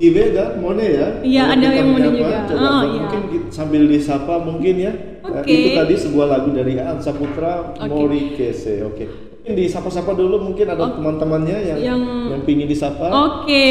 [0.00, 1.08] Ibe dan Mone ya.
[1.20, 2.48] Iya, ada yang Mone juga.
[2.48, 3.30] Coba Oh, mungkin iya.
[3.30, 4.92] kita sambil disapa mungkin ya.
[5.20, 5.52] Nah, Oke.
[5.52, 7.86] itu tadi sebuah lagu dari Aan Saputra Oke.
[7.86, 8.80] Mori Kese.
[8.82, 9.04] Oke.
[9.42, 13.06] Mungkin disapa-sapa dulu mungkin ada teman-temannya yang Yang- yang pingin disapa.
[13.12, 13.64] Oke,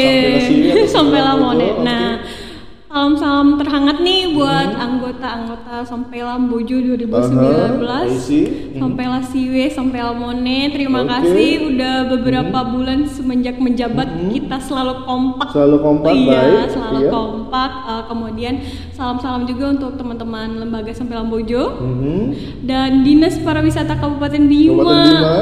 [0.70, 1.66] atau sampai lah Lambojo, Mone.
[1.66, 1.82] oke.
[1.82, 2.06] Nah,
[2.92, 7.08] salam-salam terhangat nih buat anggota-anggota sampai Lambojo 2019.
[7.08, 8.44] Aha, I see.
[8.68, 8.76] Mhm.
[8.76, 10.68] Sampai lah Siwe, sampai lah Mone.
[10.68, 11.00] Terima.
[11.00, 11.08] Mhm.
[11.08, 15.48] kasih udah beberapa bulan semenjak menjabat kita selalu kompak.
[15.50, 16.68] Selalu kompak, iya, baik.
[16.68, 17.10] selalu Iya.
[17.10, 17.70] kompak.
[17.82, 18.54] Uh, kemudian
[18.92, 22.20] salam-salam juga untuk teman-teman lembaga sampai Lambojo Mhm.
[22.68, 25.36] dan Dinas Pariwisata Kabupaten Bima, Kabupaten Bima.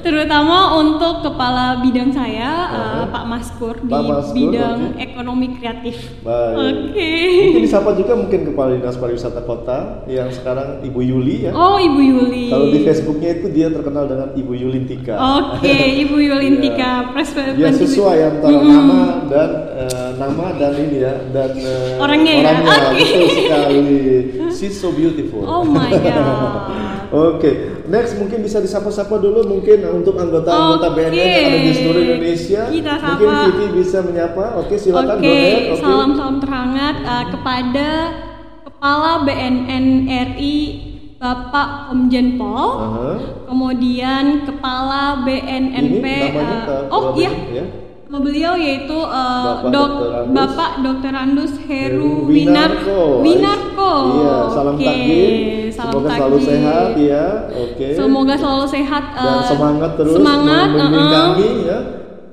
[0.00, 4.98] terutama untuk kepala bidang saya uh, Pak Maskur di Pak Maskur, bidang oke.
[4.98, 5.96] ekonomi kreatif.
[6.24, 6.56] Baik.
[6.56, 6.93] Oke.
[6.94, 11.52] Mungkin disapa juga mungkin Kepala Dinas Pariwisata Kota yang sekarang Ibu Yuli ya.
[11.52, 12.46] Oh Ibu Yuli.
[12.54, 15.14] Kalau di Facebooknya itu dia terkenal dengan Ibu Yulintika.
[15.18, 15.74] Oke
[16.06, 22.00] Ibu Yulintika Pres Ya sesuai antara nama dan eh, nama dan ini ya dan eh,
[22.00, 22.42] Orangnya ya?
[22.54, 22.64] Oke.
[22.94, 23.82] betul sekali.
[24.54, 25.42] She's so beautiful.
[25.44, 27.04] Oh my god.
[27.14, 27.50] Oke,
[27.86, 30.96] next mungkin bisa disapa-sapa dulu mungkin untuk anggota-anggota Oke.
[30.98, 32.62] BNN yang ada di seluruh Indonesia.
[32.66, 33.28] Kita Mungkin.
[33.54, 34.44] Vivi bisa menyapa.
[34.58, 35.62] Oke, silakan Oke, go ahead.
[35.70, 35.82] Oke.
[35.82, 37.88] salam-salam terhangat uh, kepada
[38.64, 39.86] Kepala BNN
[40.34, 40.93] RI
[41.24, 42.68] Bapak Komjen Pol.
[42.84, 43.08] Aha.
[43.48, 47.32] Kemudian Kepala BNNP Ini uh, Oh iya.
[47.48, 47.64] Ya?
[48.04, 50.12] Nama beliau yaitu uh, Bapak Dok Dr.
[50.12, 50.34] Andus.
[50.36, 51.12] Bapak Dr.
[51.16, 53.24] Andus Heru Winarko.
[53.24, 53.92] Winar Winarko.
[54.04, 55.32] Iya, salam Oke, takdir.
[55.72, 56.20] Salam Semoga takdir.
[56.20, 57.26] selalu sehat ya.
[57.56, 57.86] Oke.
[57.96, 61.78] Semoga selalu sehat dan uh, semangat terus semangat uh-uh, kami ya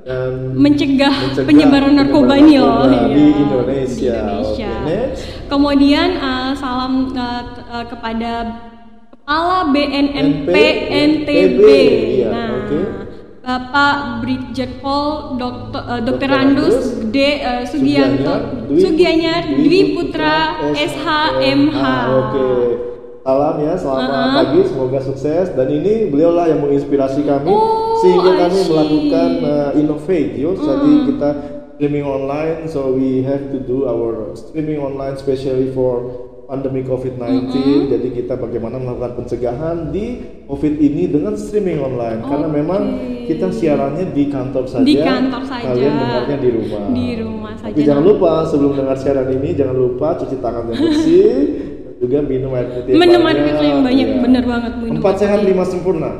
[0.01, 3.15] dan mencegah, mencegah penyebaran narkoba ini loh narkoba di Indonesia.
[3.15, 4.18] di Indonesia.
[4.41, 5.22] Oke, next.
[5.47, 8.32] Kemudian uh, salam uh, uh, kepada
[9.32, 10.51] Kepala BNNP
[10.91, 11.63] NTB.
[12.19, 12.79] Iya, Nah, oke.
[13.39, 15.82] Bapak Brigjen Pol Dr.
[15.88, 16.27] uh, Dr.
[16.27, 18.36] Randus Gede uh, Sugianto
[18.75, 21.79] Sugianyar Dwi Putra SHMH.
[21.79, 22.47] Ah, Oke.
[23.23, 24.32] Salam ya, selamat Uh-uh.
[24.36, 25.47] pagi, semoga sukses.
[25.55, 30.59] Dan ini beliau lah yang menginspirasi kami Oh, sehingga kami melakukan uh, innovate, yo.
[30.59, 31.29] Jadi kita
[31.79, 37.47] streaming online, so we have to do our streaming online especially for pandemi COVID-19.
[37.88, 40.20] Jadi kita bagaimana melakukan pencegahan di
[40.52, 42.82] COVID ini dengan streaming online karena memang
[43.24, 44.84] kita siarannya di kantor saja.
[44.84, 45.72] Di kantor saja.
[45.72, 46.84] Kalian dengarnya di rumah.
[46.91, 47.72] Di rumah saja.
[47.72, 51.32] Tapi jangan lupa sebelum dengar siaran ini jangan lupa cuci tangan yang bersih.
[52.02, 52.91] juga minum air putih.
[52.97, 54.18] Minum air putih yang banyak, iya.
[54.26, 56.12] bener banget minum Empat sehat lima sempurna.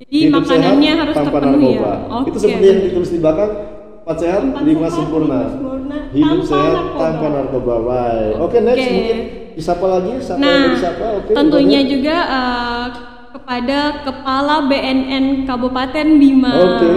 [0.00, 1.94] Jadi Hidup makanannya sehat harus tanpa terpenuhi ya.
[2.08, 2.28] Oke.
[2.32, 3.52] Itu seperti yang ditulis di belakang.
[4.06, 5.50] Empat sehat, lima sempurna.
[5.50, 6.98] sempurna, Hidup tanpa sehat narkoba.
[7.02, 7.74] tanpa narkoba.
[7.82, 8.32] Baik.
[8.38, 8.92] Oke, next Oke.
[8.92, 9.18] mungkin
[9.52, 11.06] disapa lagi, siapa Nah, yang disapa?
[11.18, 11.30] Oke.
[11.34, 12.84] tentunya juga eh,
[13.34, 16.52] kepada Kepala BNN Kabupaten Bima.
[16.54, 16.92] Oke.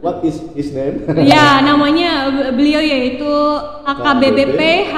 [0.00, 1.04] What is his name?
[1.20, 3.28] Ya, namanya beliau yaitu
[3.84, 4.94] AKBBP H.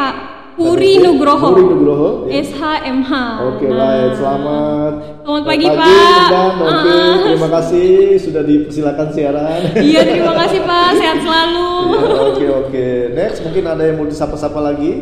[0.55, 1.51] Puri Nugroho.
[1.51, 2.39] Puri Nugroho, ya.
[2.39, 3.11] SHMH.
[3.45, 4.11] Oke, Nah, baik.
[4.15, 4.93] Selamat.
[5.27, 6.27] Selamat pagi, Pak.
[6.31, 6.63] Teman.
[6.63, 7.15] Oke, Ah.
[7.27, 7.89] terima kasih
[8.23, 9.61] sudah dipersilakan siaran.
[9.75, 10.89] Iya, terima kasih Pak.
[10.95, 11.71] Sehat selalu.
[11.91, 12.87] Iya, Oke, oke.
[13.13, 14.93] Next, mungkin ada yang mau disapa-sapa lagi?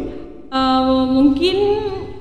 [0.48, 1.56] Eh, mungkin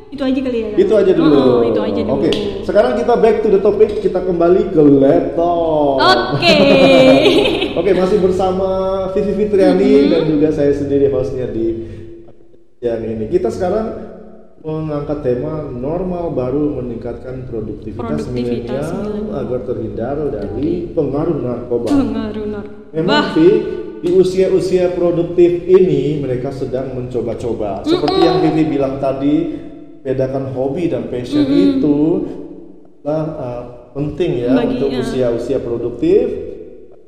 [0.07, 0.67] itu aja kali ya.
[0.71, 0.79] Kak?
[0.83, 1.39] Itu aja dulu.
[1.39, 2.15] Oh, itu aja dulu.
[2.19, 2.29] Oke,
[2.63, 3.89] sekarang kita back to the topic.
[3.97, 5.95] Kita kembali ke laptop.
[6.35, 6.55] Oke.
[7.79, 8.69] Oke, masih bersama
[9.15, 11.90] Vivi Fitriani dan juga saya sendiri hostnya di
[12.81, 13.29] yang ini.
[13.29, 13.87] Kita sekarang
[14.61, 21.89] mengangkat tema normal baru meningkatkan produktivitas, Produktivitas milenial agar terhindar dari pengaruh narkoba.
[21.89, 22.65] Pengaruh nar.
[22.93, 23.49] Memang Vi,
[24.01, 27.85] di usia-usia produktif ini mereka sedang mencoba-coba.
[27.85, 29.35] Seperti yang Vivi bilang tadi,
[30.01, 31.97] bedakan hobi dan passion itu
[33.01, 33.63] adalah uh,
[33.93, 34.99] penting ya Bagi- untuk ya.
[35.05, 36.50] usia-usia produktif.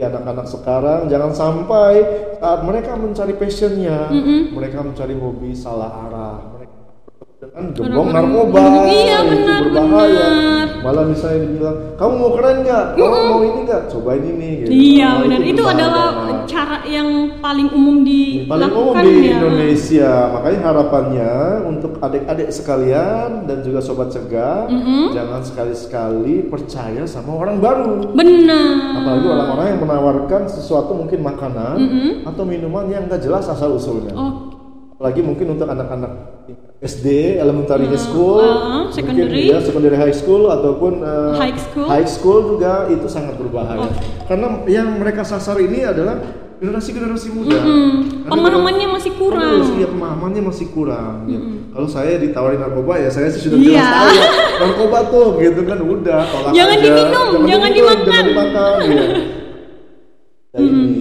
[0.07, 1.93] Anak-anak sekarang jangan sampai
[2.37, 4.11] saat mereka mencari passionnya,
[4.53, 6.52] mereka mencari hobi salah arah.
[7.51, 8.23] Gembong Benar-benar.
[8.23, 10.27] narkoba Iya, itu benar, berbahaya.
[10.29, 10.67] benar.
[10.83, 12.85] Malah misalnya dibilang, kamu mau keren nggak?
[12.95, 13.81] Kamu mau ini nggak?
[13.87, 14.49] Cobain ini.
[14.63, 14.69] Gitu.
[14.71, 15.39] Iya Nah, benar.
[15.41, 15.75] Itu berbahaya.
[15.75, 19.33] adalah Nah, cara yang paling umum paling umum dilakukan di ya.
[19.39, 20.11] Indonesia.
[20.35, 21.31] Makanya harapannya
[21.65, 24.67] untuk adik-adik sekalian dan juga sobat cegah,
[25.11, 28.11] jangan sekali-sekali percaya sama orang baru.
[28.11, 28.99] Benar.
[28.99, 31.75] Apalagi orang-orang yang menawarkan sesuatu mungkin makanan
[32.23, 34.13] atau minuman yang nggak jelas asal usulnya.
[34.13, 34.52] Oh,
[35.03, 36.11] Apalagi mungkin untuk anak-anak
[36.79, 39.51] SD, elementary school, uh, secondary.
[39.51, 41.87] mungkin ya secondary high school ataupun uh, High school.
[41.91, 43.83] high school juga itu sangat berbahaya.
[43.83, 43.91] Oh.
[44.23, 46.23] Karena yang mereka sasar ini adalah
[46.55, 47.59] generasi-generasi muda.
[47.59, 49.51] Hmm, Karena pemahamannya masih kurang.
[49.59, 51.15] Terus, iya, pemahamannya masih kurang.
[51.27, 51.39] ya.
[51.75, 53.67] Kalau saya ditawarin narkoba ya saya sudah Iya.
[53.75, 56.85] jelas tahu ya, narkoba tuh gitu kan udah tolak Jangan aja.
[56.87, 58.05] diminum, jangan dimakan.
[58.07, 58.79] jangan dimakan.
[58.87, 59.03] ya.
[60.53, 60.92] Nah, ini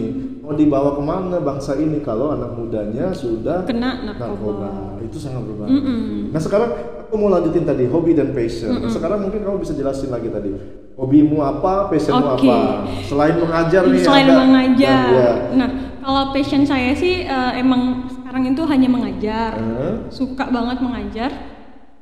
[0.53, 5.01] mau dibawa ke mana bangsa ini kalau anak mudanya sudah Kena narkoba.
[5.01, 5.81] itu sangat berbahaya.
[6.29, 6.71] Nah sekarang
[7.09, 8.77] aku mau lanjutin tadi hobi dan passion.
[8.77, 10.53] Nah, sekarang mungkin kamu bisa jelasin lagi tadi
[10.93, 12.53] hobimu apa, passionmu Oke.
[12.53, 12.85] apa.
[13.09, 14.01] Selain mengajar nih.
[14.05, 14.37] Selain ada.
[14.45, 15.01] mengajar.
[15.01, 15.33] Nah, ya.
[15.57, 15.69] Nah,
[16.05, 19.57] kalau passion saya sih eh, emang sekarang itu hanya mengajar.
[19.57, 21.31] Eh, Suka banget mengajar.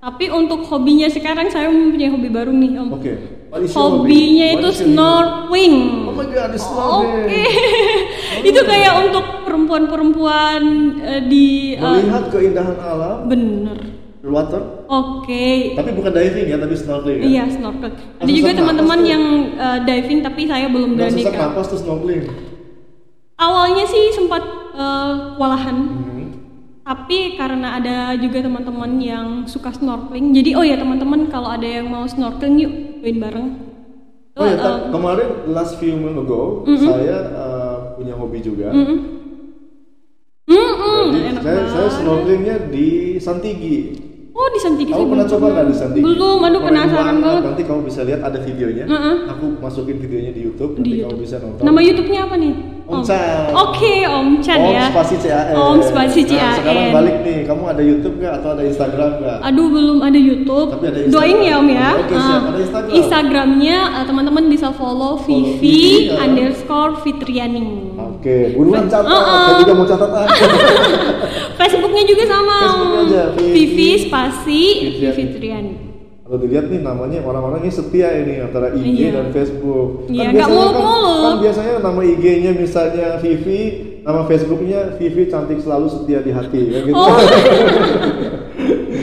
[0.00, 2.88] Tapi untuk hobinya sekarang saya mempunyai hobi baru nih, Om.
[2.98, 3.14] Oke.
[3.50, 4.58] Your Hobinya hobby?
[4.62, 5.76] itu snorkeling.
[6.10, 7.30] Oh my god, it's snorkeling.
[7.30, 7.42] Oke.
[8.50, 10.62] itu kayak untuk perempuan-perempuan
[10.98, 13.78] eh, di eh, Melihat keindahan alam, bener.
[14.20, 15.72] water, Oke.
[15.78, 17.18] tapi bukan diving ya, tapi snorkeling.
[17.22, 17.24] ya?
[17.24, 17.90] Iya, snorkel.
[18.20, 21.38] Ada juga teman-teman yang eh, diving tapi saya belum berani Kak.
[21.38, 22.26] napas snorkeling.
[23.38, 24.42] Awalnya sih sempat
[24.74, 25.76] eh, kewalahan.
[25.78, 26.26] Hmm.
[26.80, 30.34] Tapi karena ada juga teman-teman yang suka snorkeling.
[30.34, 33.69] Jadi oh ya teman-teman kalau ada yang mau snorkeling yuk join bareng.
[34.30, 38.72] Oh ya, tak- kemarin last few months ago, saya uh, punya hobi juga.
[40.50, 43.76] Mm-mm, Jadi enak saya, saya snorkelingnya di Santigi.
[44.30, 46.04] Oh di Santigi Kamu pernah coba nggak di Santigi?
[46.06, 47.42] Belum, aduh penasaran banget.
[47.44, 48.84] Nanti kamu bisa lihat ada videonya.
[48.86, 49.16] Heeh.
[49.30, 50.74] Aku masukin videonya di YouTube.
[50.74, 51.20] Di Nanti kamu YouTube.
[51.22, 51.62] bisa nonton.
[51.62, 52.52] Nama YouTube-nya apa nih?
[52.90, 53.54] Om Chan.
[53.54, 54.84] Oke, Om Chan Om ya.
[54.90, 55.44] spasi CAN.
[55.52, 56.54] Om spasi Nah, CAN.
[56.58, 59.38] sekarang balik nih, kamu ada YouTube nggak atau ada Instagram nggak?
[59.40, 60.68] Aduh belum ada YouTube.
[60.70, 61.14] Tapi ada Instagram.
[61.14, 61.88] Doain ya Om ya.
[61.96, 62.26] Oke, siap.
[62.36, 62.92] Ah, Ada Instagram.
[62.92, 66.18] Instagramnya eh, teman-teman bisa follow Vivi Vivi, ya.
[66.20, 67.94] underscore Fitriani.
[67.96, 69.06] Oke, buruan catat.
[69.06, 69.44] Uh-uh.
[69.46, 70.10] Saya juga mau catat.
[71.58, 72.56] Facebooknya juga sama.
[72.60, 75.14] Facebooknya aja, Vivi Vivi spasi Fitriani.
[75.14, 75.89] Fitriani.
[76.30, 79.18] Kalau dilihat nih namanya orang-orangnya setia ini antara IG Iya.
[79.18, 80.06] dan Facebook.
[80.06, 81.18] Iya, kan biasanya kan, muluk-muluk.
[81.26, 83.60] kan biasanya nama IG-nya misalnya Vivi,
[84.06, 86.94] nama Facebooknya Vivi cantik selalu setia di hati, ya gitu.
[86.94, 87.10] Oh.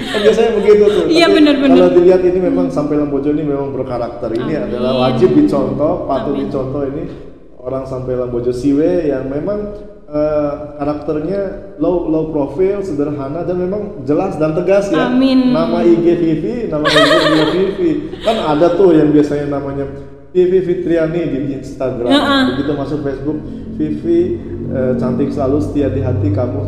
[0.07, 1.03] kan biasanya begitu tuh.
[1.11, 1.75] Iya, benar-benar.
[1.75, 4.32] Kalau dilihat ini memang sampai Lambojo ini memang berkarakter.
[4.32, 4.65] Ini Amin.
[4.71, 6.47] adalah wajib dicontoh, patut Amin.
[6.47, 7.03] dicontoh ini
[7.59, 11.41] orang sampai Lambojo Siwe yang memang eh, karakternya
[11.78, 15.12] low low profile, sederhana dan memang jelas dan tegas ya.
[15.12, 15.51] Amin.
[15.51, 17.91] Nama IG Vivi, nama juga Vivi.
[18.24, 19.86] Kan ada tuh yang biasanya namanya
[20.32, 22.08] Vivi Fitriani di Instagram.
[22.08, 22.41] Heeh.
[22.55, 23.38] Begitu masuk Facebook,
[23.76, 24.22] Vivi
[24.68, 26.62] eh, cantik selalu setia di hati kamu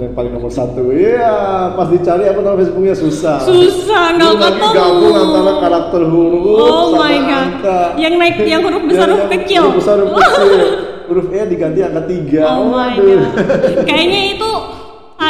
[0.00, 0.92] yang paling nomor satu.
[0.92, 3.40] Iya, pas dicari apa nama Facebooknya susah.
[3.40, 4.68] Susah, nggak ketemu.
[4.72, 7.40] gabung antara karakter huruf Oh sama my God.
[7.40, 7.80] angka.
[7.96, 9.60] Yang naik yang huruf besar, huruf kecil.
[9.64, 10.60] Huruf besar huruf kecil.
[11.12, 12.56] Huruf E diganti angka tiga.
[12.56, 13.36] Oh my god.
[13.84, 14.51] Kayaknya itu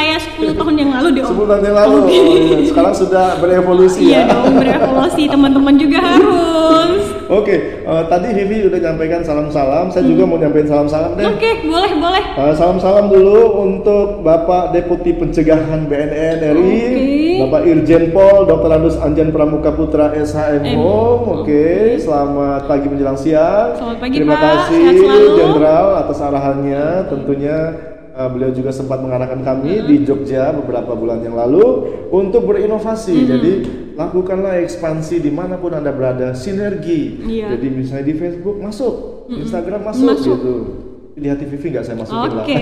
[0.03, 1.31] saya 10 tahun yang lalu deh Om.
[1.39, 1.95] 10 tahun yang lalu.
[1.95, 2.59] Oh, iya.
[2.67, 4.31] Sekarang sudah berevolusi Iya ya.
[4.35, 7.05] dong, berevolusi teman-teman juga harus.
[7.33, 9.89] Oke, eh, tadi Vivi udah nyampaikan salam-salam.
[9.89, 11.25] Saya juga mau nyampein salam-salam deh.
[11.25, 11.33] Hmm.
[11.33, 12.25] Oke, boleh boleh.
[12.35, 17.41] Eh, Salam-salam dulu untuk Bapak Deputi Pencegahan BNN RI, Oke.
[17.47, 18.69] Bapak Irjen Pol Dr.
[18.69, 20.77] Andus Anjan Pramuka Putra SHM M.
[20.77, 21.41] Home.
[21.41, 23.81] Oke, selamat pagi menjelang siang.
[23.81, 24.43] Selamat pagi, Terima Pak.
[24.69, 24.85] kasih.
[25.33, 26.85] Jenderal atas arahannya.
[27.09, 27.57] Tentunya
[28.13, 29.87] eh, beliau juga sempat mengarahkan kami Hmm.
[29.87, 31.65] di Jogja beberapa bulan yang lalu
[32.09, 33.17] untuk berinovasi.
[33.19, 33.29] Hmm.
[33.29, 33.53] Jadi
[33.93, 37.21] lakukanlah ekspansi di mana pun anda berada, sinergi.
[37.21, 37.53] Iya.
[37.53, 38.95] Jadi misalnya di Facebook masuk,
[39.29, 40.37] Instagram masuk, Masuk.
[40.37, 40.55] gitu.
[41.13, 42.41] Di hati Vivi nggak saya masukin lah.
[42.41, 42.57] Oke.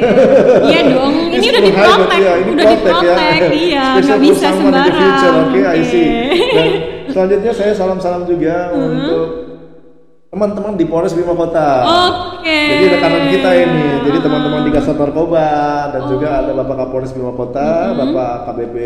[0.67, 2.75] Iya dong, ini It's udah diprotek, yeah, ini udah ya.
[2.75, 3.41] diprotek.
[3.49, 4.87] Iya, Special nggak bisa sembarang.
[4.91, 6.09] future, Oke, I see.
[6.11, 6.51] Oke.
[6.51, 6.69] Dan
[7.09, 9.40] selanjutnya saya salam-salam juga untuk
[10.31, 11.83] teman-teman di Polres Bima Kota.
[12.39, 12.55] Oke.
[12.55, 15.49] Jadi rekanan kita ini, jadi teman-teman di Kasat Narkoba
[15.91, 16.41] dan juga Oh.
[16.41, 18.77] ada Bapak Kapolres Bima Kota, Bapak KBP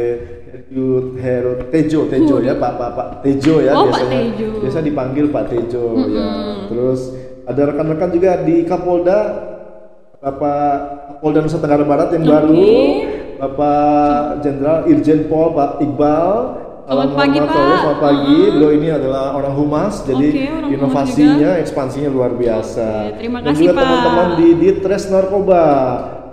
[0.49, 4.19] Heru Heru Tejo Tejo ya Pak Pak Pak Tejo ya Oh, Pak biasanya.
[4.25, 4.49] Tejo.
[4.65, 6.29] Biasa dipanggil Pak Tejo ya.
[6.67, 7.01] Terus
[7.45, 9.19] ada rekan-rekan juga di Kapolda
[10.19, 10.73] Bapak
[11.13, 12.33] Kapolda Nusa Tenggara Barat yang Oke.
[12.33, 12.65] baru,
[13.37, 16.33] Bapak Jenderal Irjen Pol Pak Iqbal.
[16.85, 17.49] Selamat pagi, Pak.
[17.57, 18.39] Selamat pagi.
[18.53, 22.89] Beliau ini adalah orang humas, jadi Oke, orang humas inovasinya, ekspansinya luar biasa.
[23.09, 25.65] Oke, terima Dan kasih, juga teman-teman di Ditres Narkoba.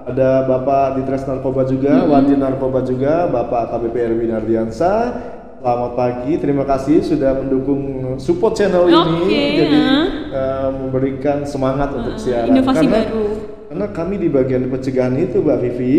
[0.01, 4.93] Ada Bapak Ditres Narkoba juga, Wadi Narkoba juga, Bapak KBP Erwin Ardiansa.
[5.61, 7.81] Selamat pagi, terima kasih sudah mendukung
[8.17, 9.99] support channel ini, Oke, jadi ha.
[10.35, 12.49] eh, memberikan semangat untuk siaran.
[12.51, 13.25] inovasi karena, baru.
[13.69, 15.93] Karena kami di bagian pencegahan itu, Mbak Vivi,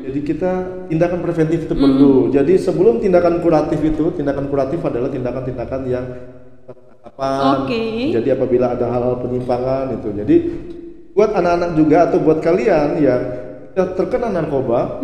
[0.00, 0.52] jadi kita
[0.88, 2.32] tindakan preventif itu perlu.
[2.32, 6.04] Jadi sebelum tindakan kuratif itu, tindakan kuratif adalah tindakan-tindakan yang
[6.64, 7.40] penangkapan.
[7.64, 7.84] Oke.
[8.16, 10.08] Jadi apabila ada hal-hal penyimpangan itu.
[10.16, 10.36] Jadi
[11.12, 13.22] buat anak-anak juga atau buat kalian yang
[13.70, 14.98] sudah terkena narkoba,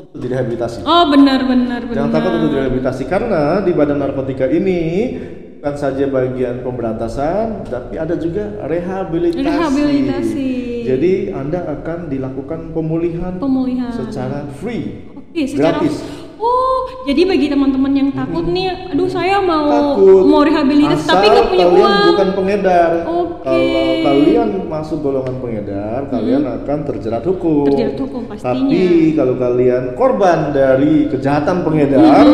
[0.00, 0.84] untuk direhabilitasi.
[0.88, 1.94] Oh, benar benar benar.
[1.96, 4.80] Jangan takut untuk direhabilitasi karena di Badan Narkotika ini
[5.60, 9.44] bukan saja bagian pemberantasan, tapi ada juga rehabilitasi.
[9.44, 10.50] Rehabilitasi.
[10.82, 13.90] Jadi Anda akan dilakukan pemulihan, Pemulihan.
[13.90, 16.00] secara free, Oke, secara gratis.
[16.36, 20.24] Oh, jadi bagi teman-teman yang takut nih, aduh saya mau Takut.
[20.24, 22.06] mau rehabilitasi Asal tapi nggak punya kalian uang.
[22.08, 22.90] bukan pengedar.
[23.04, 23.44] Oke.
[23.44, 27.68] Kalau kalian masuk golongan pengedar, kalian akan terjerat hukum.
[27.68, 28.56] Terjerat hukum, pastinya.
[28.56, 28.80] Tapi
[29.12, 32.24] kalau kalian korban dari kejahatan pengedar,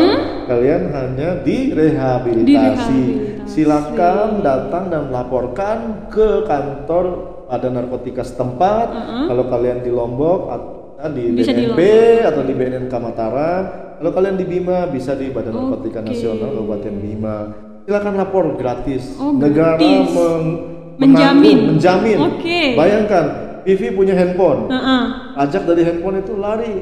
[0.47, 2.47] kalian hanya direhabilitasi.
[2.47, 3.01] Direhabilitasi.
[3.43, 5.77] Silakan datang dan laporkan
[6.07, 8.87] ke kantor ada narkotika setempat.
[9.27, 10.71] Kalau kalian di Lombok atau
[11.09, 11.79] di Bisa di BNP
[12.25, 13.63] atau di BNN Mataram.
[13.97, 16.13] Kalau kalian di Bima bisa di Badan Narkotika Oke.
[16.13, 17.37] Nasional Kabupaten Bima.
[17.81, 19.17] Silakan lapor gratis.
[19.17, 20.13] Oh, Negara gratis.
[20.13, 20.57] meng-
[20.97, 21.57] Menjamin.
[21.73, 22.17] menjamin.
[22.17, 22.73] Oke.
[22.73, 23.25] Bayangkan,
[23.61, 24.65] Vivi punya handphone.
[24.69, 25.03] Heeh.
[25.37, 26.73] Pajak dari handphone itu lari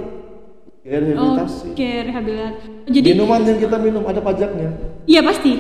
[0.84, 1.76] rehabilitasi.
[1.76, 2.68] Oke, rehabilitasi.
[2.88, 4.70] Jadi Minuman yang kita minum ada pajaknya.
[5.04, 5.52] iya pasti.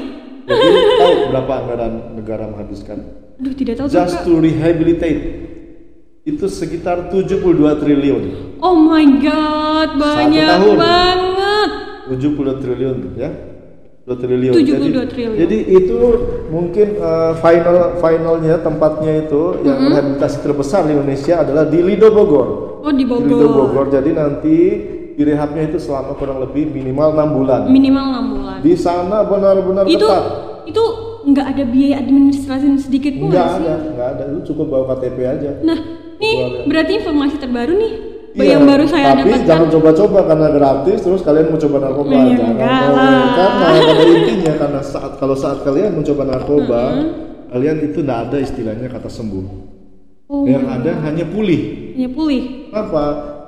[0.46, 0.70] Jadi
[1.02, 2.98] tahu berapa anggaran negara menghabiskan?
[3.36, 4.24] Aduh, tidak tahu Just Kak.
[4.24, 5.22] to rehabilitate
[6.26, 7.38] itu sekitar 72
[7.82, 8.24] triliun.
[8.58, 10.76] Oh my god, banyak tahun.
[10.78, 11.70] banget.
[12.10, 13.30] 70 triliun ya.
[14.06, 14.54] 2 triliun.
[14.54, 15.36] 72 jadi, triliun.
[15.38, 16.00] Jadi itu
[16.50, 19.91] mungkin uh, final finalnya tempatnya itu yang Mm-hmm.
[19.91, 22.48] rehabilitasi terbesar di Indonesia adalah di Lido Bogor.
[22.86, 23.26] Oh, di Di Bogor.
[23.26, 23.86] Lido Bogor.
[23.89, 24.58] Jadi nanti
[25.16, 27.61] direhabnya itu selama kurang lebih minimal 6 bulan.
[27.66, 28.57] Minimal 6 bulan.
[28.59, 30.24] Di sana benar-benar itu ketat.
[30.66, 30.84] itu
[31.26, 34.24] nggak ada biaya administrasi sedikit pun Enggak nggak ada, enggak ada.
[34.28, 35.51] Lu cukup bawa KTP aja.
[35.61, 35.78] Nah,
[36.16, 36.36] nih
[36.66, 37.93] berarti informasi terbaru nih
[38.36, 39.47] Iya, yang baru saya tapi dapatkan.
[39.47, 42.91] jangan coba-coba karena gratis terus kalian mau coba narkoba Iya, jangan enggak mau.
[42.91, 43.24] lah.
[43.32, 46.82] karena pada intinya karena saat kalau saat kalian mencoba narkoba
[47.47, 49.45] kalian itu tidak ada istilahnya kata sembuh
[50.26, 51.61] Oh, yang ada hanya pulih
[51.95, 52.74] ya pulih.
[52.74, 53.03] apa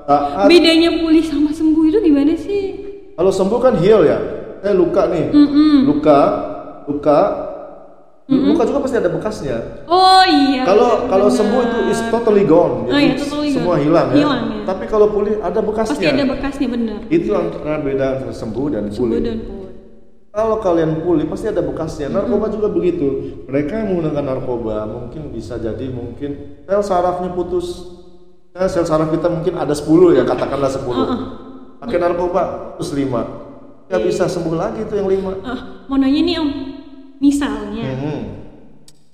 [0.08, 2.64] saat Bedanya pulih sama sembuh itu gimana sih?
[3.14, 4.18] kalau sembuh kan heal ya
[4.58, 5.36] saya luka nih
[5.84, 6.20] luka
[6.86, 7.20] luka
[8.28, 10.64] luka juga pasti ada bekasnya Oh iya.
[10.64, 13.84] kalau kalau sembuh itu is totally gone Oh jadi iya, totally semua gone.
[13.84, 14.64] hilang, Hilang, ya ya.
[14.66, 16.99] tapi kalau pulih ada bekasnya pasti ada bekasnya benar.
[17.08, 19.55] itu antara beda antara sembuh dan Sembuh pulih dan pulih.
[20.30, 22.14] Kalau kalian pulih pasti ada bekasnya.
[22.14, 23.08] Narkoba juga begitu.
[23.49, 27.97] Mereka yang menggunakan narkoba mungkin bisa jadi mungkin sel sarafnya putus.
[28.58, 31.78] Ya, sel saraf kita mungkin ada 10 ya katakanlah 10.
[31.78, 33.22] Pakai narkoba terus 5.
[33.86, 35.45] Gak bisa sembuh lagi tuh yang 5.
[35.45, 36.49] Ah, mau nanya nih om,
[37.22, 38.22] misalnya Hmm.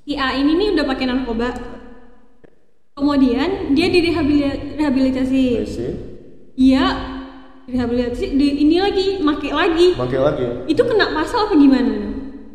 [0.07, 1.51] si A ini nih udah pakai narkoba,
[2.95, 5.43] kemudian dia direhabilitasi,
[6.55, 6.83] dia
[7.67, 10.43] direhabilitasi, di, ini lagi, make lagi, pakai lagi.
[10.71, 12.12] itu kena pasal apa gimana?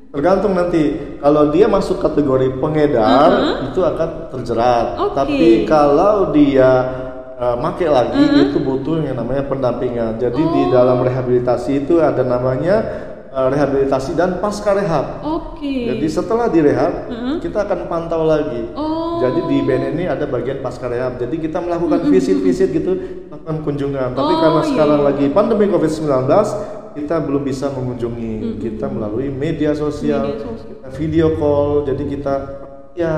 [0.08, 4.86] Tergantung nanti kalau dia masuk kategori pengedar itu akan terjerat.
[4.96, 5.14] Oke.
[5.20, 6.70] Tapi kalau dia
[7.36, 8.16] uh, make lagi
[8.48, 10.16] itu butuh yang namanya pendampingan.
[10.16, 12.76] Jadi di dalam rehabilitasi itu ada namanya
[13.36, 15.20] uh, rehabilitasi dan pasca rehab.
[15.20, 15.92] Oke.
[15.92, 17.12] Jadi setelah direhab,
[17.44, 18.72] kita akan pantau lagi.
[18.72, 19.20] Oh.
[19.20, 21.20] Jadi di BNN ini ada bagian pasca rehab.
[21.20, 22.92] Jadi kita melakukan visit-visit gitu,
[23.28, 24.08] melakukan kunjungan.
[24.14, 24.68] Tapi Oh, karena iya.
[24.72, 26.32] sekarang lagi pandemi COVID-19,
[26.98, 28.34] kita belum bisa mengunjungi.
[28.58, 30.68] Kita melalui media sosial, Media sosial.
[30.68, 31.84] kita video call.
[31.84, 32.34] Jadi kita
[32.92, 33.12] ya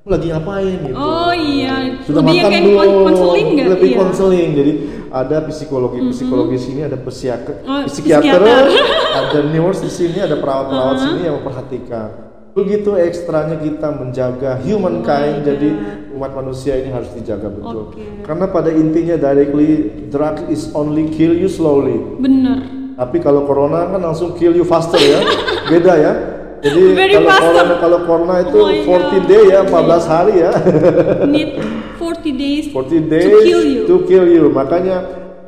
[0.00, 0.96] "Kamu lagi ngapain gitu.
[0.96, 1.74] Oh iya.
[2.02, 2.76] Sudah Lebih makan kayak belum?
[2.76, 3.66] kon- konseling nggak?
[3.70, 3.98] Lebih Iya.
[3.98, 4.50] konseling.
[4.52, 4.72] Jadi
[5.10, 8.40] ada psikologi, psikologi sini ada psikiater, Oh, psikiater,
[9.20, 12.08] ada nurse di sini, ada perawat-perawat sini yang memperhatikan.
[12.50, 15.68] Begitu ekstranya kita menjaga humankind, jadi
[16.10, 17.90] umat manusia ini harus dijaga betul.
[17.90, 18.02] Oke.
[18.22, 19.70] Karena pada intinya directly
[20.08, 21.94] drug is only kill you slowly.
[22.16, 22.79] Bener.
[23.00, 25.24] Tapi kalau corona kan langsung kill you faster ya.
[25.66, 26.12] Beda ya.
[26.60, 27.48] Jadi Very kalau faster.
[27.48, 29.24] corona kalau corona itu Oh my 40 God.
[29.24, 30.52] day ya, 14 hari ya.
[31.32, 31.50] Need
[31.96, 33.82] 40 days 40 days to kill you.
[33.88, 34.44] to kill you.
[34.52, 34.96] Makanya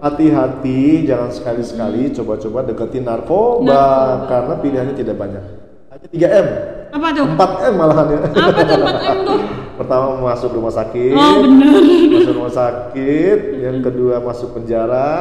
[0.02, 4.26] hati-hati, jangan sekali-sekali coba-coba deketin narkoba, Narkoba.
[4.26, 5.44] karena pilihannya tidak banyak.
[5.88, 6.46] Hanya 3M,
[6.90, 7.26] Apa tuh?
[7.30, 8.18] 4M malahan ya.
[8.26, 9.38] Apa tuh 4M tuh?
[9.72, 11.80] Pertama masuk rumah sakit, Oh bener.
[12.10, 15.12] masuk rumah sakit, yang kedua masuk penjara,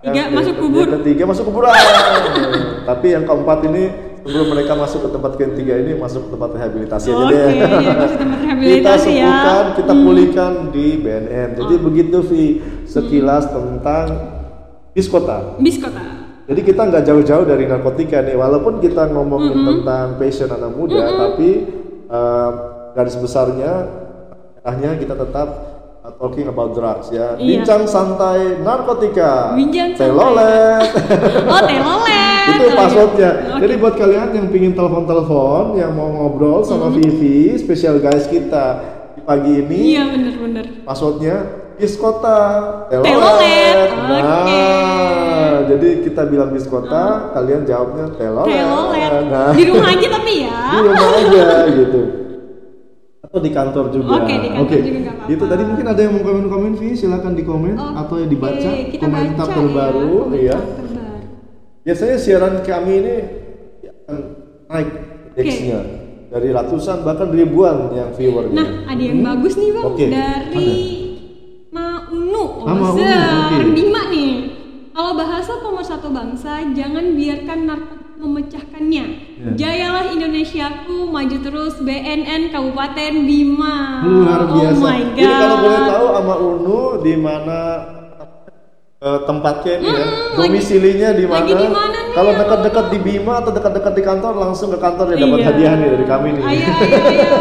[0.00, 0.86] Tiga, yang masuk kubur.
[0.88, 1.72] yang ketiga masuk kuburan.
[2.88, 3.82] Tapi yang keempat ini
[4.24, 7.48] sebelum mereka masuk ke tempat ketiga ini masuk ke tempat rehabilitasi aja Oke, deh.
[7.52, 9.28] ya, tempat kita rehabilitasi ya.
[9.28, 11.48] sembuhkan, kita pulihkan di BNN.
[11.60, 12.44] Jadi begitu Vi
[12.88, 14.06] sekilas tentang
[14.96, 15.60] biskota.
[15.60, 16.02] Bis kota.
[16.50, 21.62] Jadi kita nggak jauh-jauh dari narkotika nih, walaupun kita ngomongin tentang passion anak muda, tapi
[22.10, 22.50] uh,
[22.98, 23.86] garis besarnya,
[24.66, 25.69] arahnya kita tetap
[26.10, 27.36] talking about drugs ya.
[27.36, 27.60] Iya.
[27.60, 29.52] Bincang santai narkotika.
[29.52, 30.08] Bincang santai.
[30.08, 30.88] Telolet.
[31.52, 32.46] Oh telolet.
[32.50, 33.30] itu passwordnya.
[33.52, 33.60] Oke.
[33.62, 38.80] Jadi buat kalian yang pingin telepon-telepon, yang mau ngobrol sama Vivi, special guys kita
[39.12, 40.64] di pagi ini, Iya bener-bener.
[40.82, 41.36] passwordnya
[41.76, 42.38] biskota
[42.88, 43.06] telolet.
[43.06, 44.64] Telolet, Nah, oke.
[45.68, 48.50] jadi kita bilang biskota, kalian jawabnya telolet.
[48.50, 49.10] Telolet.
[49.28, 50.58] Nah, Di rumah aja tapi ya.
[50.74, 52.00] di rumah aja gitu.
[53.30, 54.26] Atau di kantor juga.
[54.26, 55.30] Oke, di kantor juga apa-apa.
[55.30, 59.06] Itu tadi mungkin ada yang mau komen-komen, Vi, silakan di komen atau yang dibaca kita
[59.06, 60.34] komentar baca terbaru, ya.
[60.34, 60.58] iya.
[60.58, 61.22] Komentar terbaru.
[61.80, 63.14] Biasanya siaran kami ini
[63.86, 64.16] akan
[64.66, 64.88] naik
[65.30, 65.80] indeksnya
[66.26, 68.54] dari ratusan bahkan ribuan yang viewernya.
[68.58, 70.70] Nah, ada yang bagus nih bang Oke, dari
[71.70, 72.44] Maunu.
[72.62, 73.70] Oh, Ah, Maunu.
[73.70, 74.30] Bima nih.
[74.90, 79.04] Kalau bahasa pemersatu bangsa, jangan biarkan narkoba memecahkannya.
[79.40, 79.50] Ya.
[79.56, 84.04] Jayalah Indonesiaku, maju terus BNN Kabupaten Bima.
[84.04, 84.76] Luar biasa.
[84.76, 85.16] Oh my god.
[85.16, 87.60] Jadi kalau boleh tahu sama Unu di mana
[89.00, 90.06] eh, tempatnya ini ya,
[90.36, 91.48] domisilinya di mana?
[92.10, 95.46] Kalau dekat-dekat di Bima atau dekat-dekat di kantor langsung ke kantor ya dapat Iya.
[95.48, 96.42] hadiah nih dari kami nih.
[96.44, 97.28] Ayo, ayo, ayo.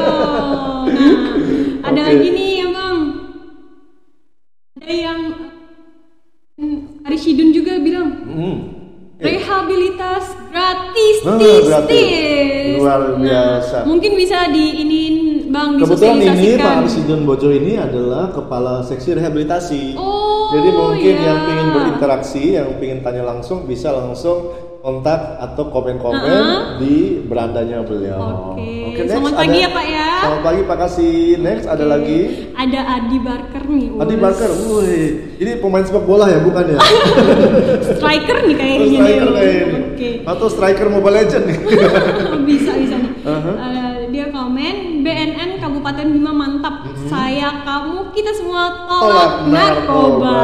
[1.79, 2.09] Nah, ada Oke.
[2.11, 2.97] lagi nih ya bang.
[4.77, 5.19] Ada yang
[6.55, 8.57] hmm, Arishidun juga bilang Hmm.
[9.19, 11.91] Rehabilitas gratis, Ah, tis, gratis.
[11.91, 12.75] tis.
[12.79, 13.77] Luar Nah, biasa.
[13.83, 15.01] mungkin bisa di ini
[15.45, 16.73] bang Kebetulan ini Pak.
[16.81, 19.83] Arsidun Bojo ini adalah kepala seksi rehabilitasi.
[19.93, 21.25] Oh, Jadi mungkin ya.
[21.25, 24.49] yang ingin berinteraksi, yang ingin tanya langsung bisa langsung
[24.79, 26.79] kontak atau komen-komen Uh-huh.
[26.79, 28.55] di berandanya beliau.
[28.55, 28.95] Oke.
[28.95, 30.08] next Selamat ada- pagi ya, Pak, ya.
[30.19, 31.15] Selamat pagi Pak Kasih.
[31.39, 33.87] Next ada lagi Ada Adi Barker nih.
[33.95, 34.15] Adi.
[34.19, 34.49] Barker.
[34.51, 35.07] Wih,
[35.39, 36.79] ini pemain sepak bola ya bukan ya?
[37.95, 38.99] Striker nih Oh, kayaknya.
[38.99, 39.59] striker nih.
[39.89, 40.09] Oke.
[40.27, 41.57] Atau striker Mobile Legend nih.
[42.51, 43.11] bisa bisa nih.
[43.19, 43.55] Uh-huh.
[43.55, 46.83] Eh, dia komen BNN Kabupaten Bima mantap.
[47.07, 50.39] Saya kamu kita semua tolak, narkoba.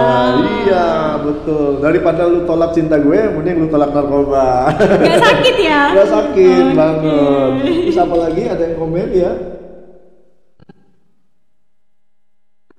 [0.64, 0.88] Iya,
[1.20, 1.84] betul.
[1.84, 4.72] Daripada lu tolak cinta gue, mending lu tolak narkoba.
[5.04, 5.82] Gak sakit ya?
[6.00, 6.76] Gak sakit Oke.
[6.80, 7.52] banget.
[7.92, 8.42] Terus apa lagi?
[8.48, 9.34] Ada yang komen ya?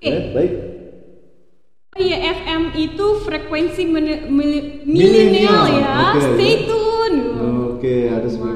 [0.08, 0.52] Eh, baik.
[1.90, 3.82] Oh iya FM itu frekuensi
[4.84, 6.12] Milenial, ya.
[6.12, 6.20] oke.
[6.36, 7.18] Stay tune.
[7.72, 8.52] Oke, ada Oh sebuah.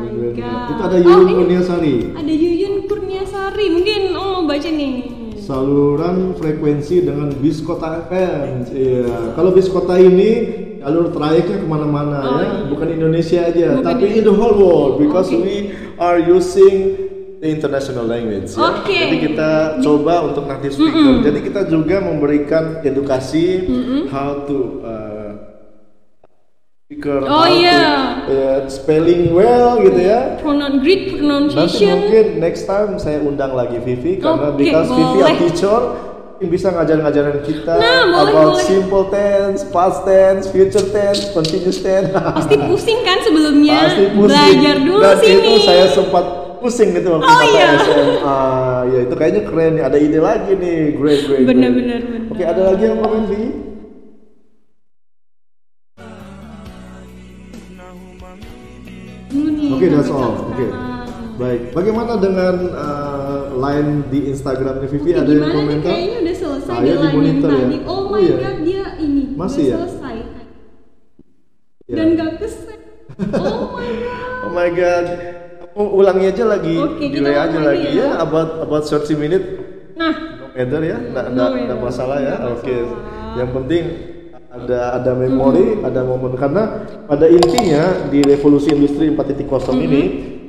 [0.69, 1.95] Itu ada Oh, Yuyun ini- Kurniasari.
[2.13, 3.67] Ada Yuyun Kurniasari.
[3.71, 4.93] Mungkin oh baca nih.
[5.41, 8.69] Saluran frekuensi dengan bis kota FM.
[8.71, 9.35] Iya.
[9.35, 10.31] Kalau bis kota ini
[10.79, 12.69] jalur trayeknya ke mana-mana Oh, ya, iya.
[12.69, 14.17] bukan Indonesia aja, Bukan tapi ya.
[14.17, 15.41] in the whole world because Oke.
[15.41, 15.57] we
[15.97, 17.09] are using
[17.43, 18.53] international language.
[18.53, 18.61] Ya.
[18.63, 18.93] Oke.
[18.95, 21.15] Jadi kita coba untuk native speaker.
[21.21, 23.65] Jadi kita juga memberikan edukasi
[24.09, 25.31] how to uh,
[26.85, 27.81] speaker, Oh, how to, iya.
[28.27, 30.37] uh, spelling well gitu ya.
[30.37, 31.97] Pronoun Nanti pronunciation.
[31.99, 35.37] mungkin next time saya undang lagi Vivi karena Oke, because Vivi a boleh.
[35.39, 35.81] teacher
[36.41, 38.65] bisa ngajar-ngajarin kita Nah, boleh, about boleh.
[38.65, 42.09] simple tense, past tense, future tense, continuous tense.
[42.11, 43.77] Pasti pusing kan sebelumnya.
[43.87, 44.25] Pasti pusing.
[44.25, 45.37] Belajar dulu Dan sini.
[45.37, 46.25] itu saya sempat
[46.61, 47.67] pusing gitu waktu Oh, iya.
[47.81, 48.41] SMA.
[48.87, 49.85] Ya itu kayaknya keren nih.
[49.85, 50.81] Ada ide lagi nih.
[50.95, 51.45] Great, great.
[51.45, 51.79] Bener, great.
[51.81, 52.01] bener.
[52.29, 53.49] Oke, ada lagi yang komen nih.
[59.71, 60.35] Oke, that's sampai all.
[60.51, 60.67] Oke.
[61.41, 61.61] Baik.
[61.73, 65.11] Bagaimana dengan uh, line di Instagramnya Vivi?
[65.11, 65.57] Oke, ada yang gimana nih?
[65.57, 65.91] komentar?
[65.91, 67.57] Kayaknya udah selesai Saya di di line yang monitor ya.
[67.57, 67.77] tadi.
[67.81, 68.37] Oh Oh, my iya.
[68.37, 69.77] god, dia ini Masih udah ya?
[69.79, 70.17] selesai.
[71.87, 71.95] Ya.
[71.97, 72.81] Dan gak keset.
[73.31, 74.39] Oh my god.
[74.43, 75.07] Oh my god.
[75.79, 76.75] Oh, ulangi aja lagi.
[76.99, 78.03] Kita Delay aja lagi ya.
[78.03, 78.09] ya.
[78.23, 79.45] About about 30 minute
[80.01, 80.97] Nah, no matter ya.
[80.99, 82.35] Nggak No nggak nggak masalah ya.
[82.51, 82.75] Oke.
[82.75, 83.37] masalah.
[83.39, 83.85] Yang penting
[84.51, 86.63] ada ada memori, ada momen karena
[87.07, 89.47] pada intinya di revolusi industri 4.0
[89.79, 90.03] ini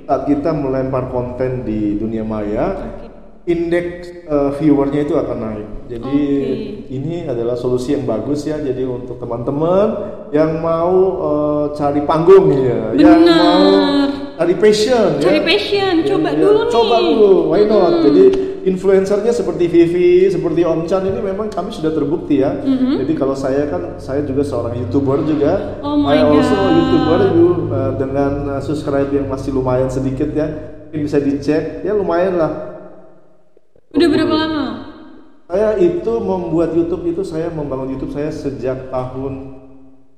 [0.09, 2.97] saat kita melempar konten di dunia maya,
[3.45, 5.67] indeks uh, viewernya itu akan naik.
[5.91, 6.97] Jadi Oke.
[6.97, 8.57] ini adalah solusi yang bagus ya.
[8.57, 9.87] Jadi untuk teman-teman
[10.33, 13.37] yang mau uh, cari panggung ya, yang Benar.
[13.37, 13.65] mau
[14.41, 15.45] cari passion Cari ya.
[15.45, 16.71] passion, Ya, coba ya, dulu nih.
[16.73, 17.93] Coba dulu, why not?
[18.01, 18.23] Jadi
[18.61, 22.57] influencernya seperti Vivi, seperti Om Chan ini memang kami sudah terbukti ya.
[22.61, 25.77] Jadi kalau saya kan saya juga seorang youtuber juga.
[25.85, 26.73] Oh my I also God.
[26.73, 30.49] youtuber you, uh, dengan uh, subscribe yang masih lumayan sedikit ya.
[30.89, 32.51] Mungkin bisa dicek ya lumayan lah.
[33.91, 34.65] udah berapa lama?
[35.51, 39.61] Saya itu membuat YouTube itu saya membangun YouTube saya sejak tahun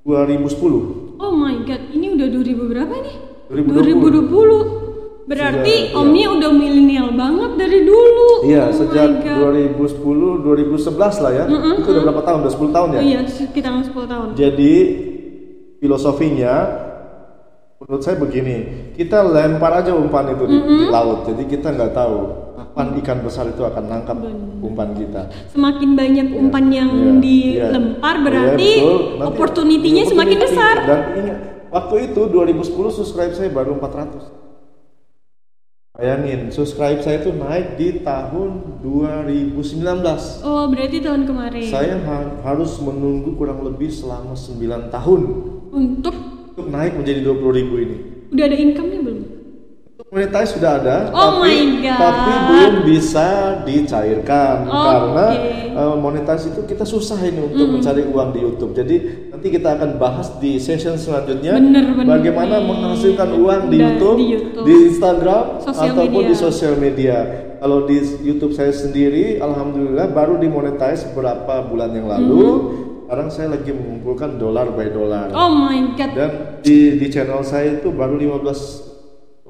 [0.06, 1.18] 2010.
[1.18, 3.33] Oh my god, ini udah 2000 berapa nih?
[3.50, 4.30] 2020.
[4.30, 4.84] 2020.
[5.24, 8.44] Berarti Sudah, omnya udah milenial banget dari dulu.
[8.44, 9.80] Iya, oh sejak my God.
[9.80, 11.46] 2010, 2011 lah ya.
[11.80, 12.38] Itu udah berapa tahun?
[12.44, 13.00] Udah 10 tahun ya?
[13.00, 14.28] Oh iya, sekitar 10 tahun.
[14.36, 14.74] Jadi
[15.80, 16.54] filosofinya
[17.80, 18.56] menurut saya begini,
[18.96, 21.28] kita lempar aja umpan itu di, di laut.
[21.28, 22.18] Jadi kita nggak tahu
[22.56, 24.18] kapan ikan besar itu akan nangkap
[24.64, 25.28] umpan kita.
[25.52, 27.20] Semakin banyak umpan yang Iya, iya.
[27.72, 28.72] dilempar Iya, berarti.
[28.76, 30.76] Nanti opportunity-nya semakin besar.
[30.84, 31.38] Dan ingat,
[31.74, 34.30] waktu itu 2010 subscribe saya baru 400.
[35.94, 40.42] Bayangin, subscribe saya itu naik di tahun 2019.
[40.42, 41.70] Oh, berarti tahun kemarin.
[41.70, 45.22] Saya ha- harus menunggu kurang lebih selama 9 tahun
[45.70, 46.16] Untuk
[46.54, 47.98] untuk naik menjadi 20 ribu ini.
[48.30, 49.22] udah ada income-nya belum?
[50.14, 51.98] Monetize sudah ada, Oh tapi, my God.
[51.98, 53.28] tapi belum bisa
[53.66, 54.78] dicairkan Oke.
[54.78, 55.26] karena
[55.74, 58.78] uh, monetize itu kita susah ini untuk mencari uang di YouTube.
[58.78, 58.96] Jadi
[59.34, 62.68] nanti kita akan bahas di session selanjutnya Bener, bener bagaimana nih.
[62.70, 64.66] menghasilkan uang di YouTube, di YouTube.
[64.70, 66.30] di Instagram Sosial ataupun media.
[66.30, 67.18] di sosial media.
[67.58, 72.46] Kalau di YouTube saya sendiri, alhamdulillah baru dimonetize beberapa bulan yang lalu.
[73.04, 75.34] Sekarang saya lagi mengumpulkan dolar by dolar.
[75.34, 76.14] Oh my god.
[76.14, 78.93] Dan di di channel saya itu baru 15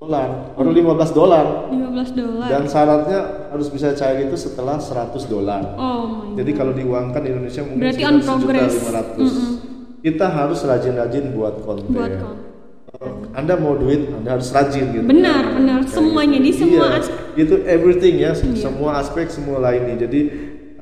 [0.03, 0.29] dolar,
[0.59, 1.45] baru 15 dolar.
[1.71, 2.47] 15 dolar.
[2.51, 5.63] Dan syaratnya harus bisa cair itu setelah 100 dolar.
[5.79, 8.73] Oh my Jadi kalau diuangkan di Indonesia mungkin Berarti on progress.
[8.83, 10.03] 1.500.
[10.03, 11.87] Kita harus rajin-rajin buat konten.
[11.95, 12.51] buat konten.
[12.93, 15.07] Kalau Anda mau duit, Anda harus rajin gitu.
[15.07, 15.79] Benar, benar.
[15.81, 16.45] Kayak Semuanya, gitu.
[16.45, 17.19] di semua Iya, aspek.
[17.33, 19.95] Itu everything ya, semua aspek semua lainnya.
[20.05, 20.21] Jadi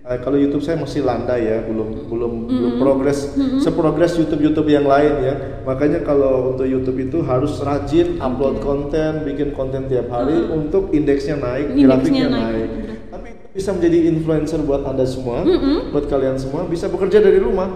[0.02, 4.86] eh, kalau YouTube saya masih landai ya, belum belum belum progres seprogres YouTube YouTube yang
[4.86, 5.34] lain ya.
[5.62, 11.38] Makanya kalau untuk YouTube itu harus rajin upload konten, bikin konten tiap hari untuk indeksnya
[11.38, 12.70] naik, Indeksnya grafiknya naik, naik.
[13.12, 15.46] Tapi itu bisa menjadi influencer buat anda semua,
[15.94, 17.70] buat kalian semua bisa bekerja dari rumah.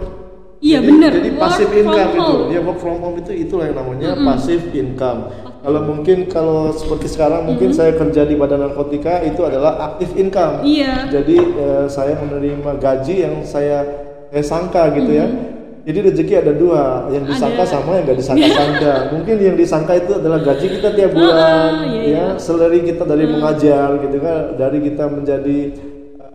[0.64, 1.12] Iya, Jadi- benar.
[1.14, 2.50] Jadi passive from income itu, home.
[2.50, 5.20] ya work from home itu itulah yang namanya passive income.
[5.66, 10.62] Kalau mungkin kalau seperti sekarang mungkin saya kerja di badan narkotika itu adalah active income.
[10.62, 11.10] Iya.
[11.10, 13.82] Jadi eh, saya menerima gaji yang saya
[14.30, 15.26] saya sangka gitu ya.
[15.86, 17.78] Jadi rezeki ada dua, yang disangka Ada.
[17.78, 18.94] sama yang nggak disangka-sangka.
[19.14, 22.26] Mungkin yang disangka itu adalah gaji kita tiap bulan, iya, ya, iya.
[22.42, 25.60] salary kita dari mengajar gitu kan, dari kita menjadi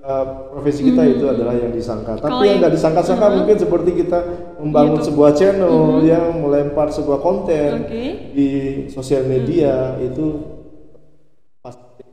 [0.05, 2.19] uh, profesi kita itu adalah yang disangka.
[2.19, 4.19] Tapi yang nggak disangka-sangka mungkin seperti kita
[4.61, 5.09] membangun YouTube.
[5.13, 8.05] sebuah channel yang melempar sebuah konten Oke.
[8.35, 8.51] di
[8.93, 10.59] sosial media itu
[11.61, 12.05] pasti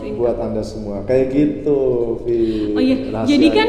[0.00, 1.80] buat, buat anda semua kayak gitu.
[2.24, 2.72] Vi.
[2.74, 3.68] Oh iya, jadi kan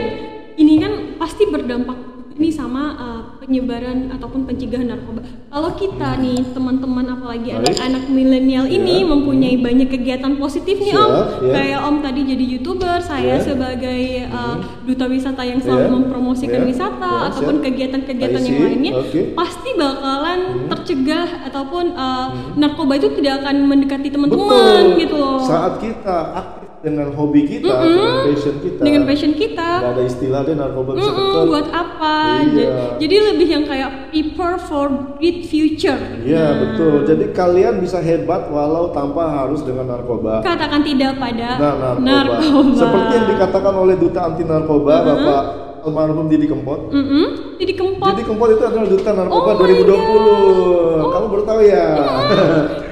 [0.60, 2.09] ini kan pasti berdampak
[2.40, 5.20] ini sama uh, penyebaran ataupun pencegahan narkoba.
[5.52, 9.12] Kalau kita nih teman-teman apalagi anak-anak milenial ini Iya.
[9.12, 11.12] mempunyai banyak kegiatan positif nih Siap, Om.
[11.44, 11.52] iya.
[11.52, 13.44] Kayak Om tadi jadi youtuber, saya Iya.
[13.44, 14.56] sebagai uh,
[14.88, 15.94] duta wisata yang selalu Iya.
[16.00, 16.70] mempromosikan Iya.
[16.72, 19.22] wisata Iya, ataupun kegiatan-kegiatan yang lainnya, Oke.
[19.36, 20.68] pasti bakalan Hmm.
[20.72, 25.44] tercegah ataupun uh, narkoba itu tidak akan mendekati teman-teman gitu loh.
[25.44, 29.68] Saat kita aktif dengan hobi kita, dengan passion kita, Dengan passion kita.
[29.80, 31.44] nggak ada istilah deh narkoba bisa Mm-mm, dekat.
[31.46, 32.16] buat apa?
[32.42, 32.64] Iya.
[32.64, 36.00] Ja- Jadi lebih yang kayak prepare for great future.
[36.20, 36.96] Iya Nah, betul.
[37.04, 40.40] Jadi kalian bisa hebat walau tanpa harus dengan narkoba.
[40.40, 42.00] Katakan tidak pada Nah, narkoba.
[42.40, 42.76] narkoba.
[42.78, 45.44] Seperti yang dikatakan oleh duta anti narkoba Bapak
[45.82, 46.92] almarhum Didi Kempot.
[46.92, 48.08] Mm-mm, Jadi kempot.
[48.10, 51.08] Didi Kempot itu adalah duta narkoba Oh my 2020.
[51.10, 51.86] Kamu baru tahu ya?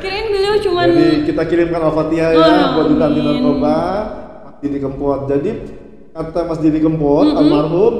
[0.59, 3.75] cuman Jadi kita kirimkan Al-Fatihah ya Oh, buat duta anti narkoba
[4.43, 5.19] Mas Didi Kempot.
[5.25, 5.51] Jadi
[6.11, 7.93] kata Mas Didi Kempot almarhum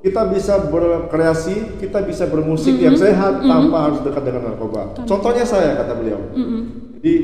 [0.00, 4.92] kita bisa berkreasi, kita bisa bermusik yang sehat tanpa harus dekat dengan narkoba.
[5.00, 6.20] Contohnya saya kata beliau.
[7.00, 7.14] Jadi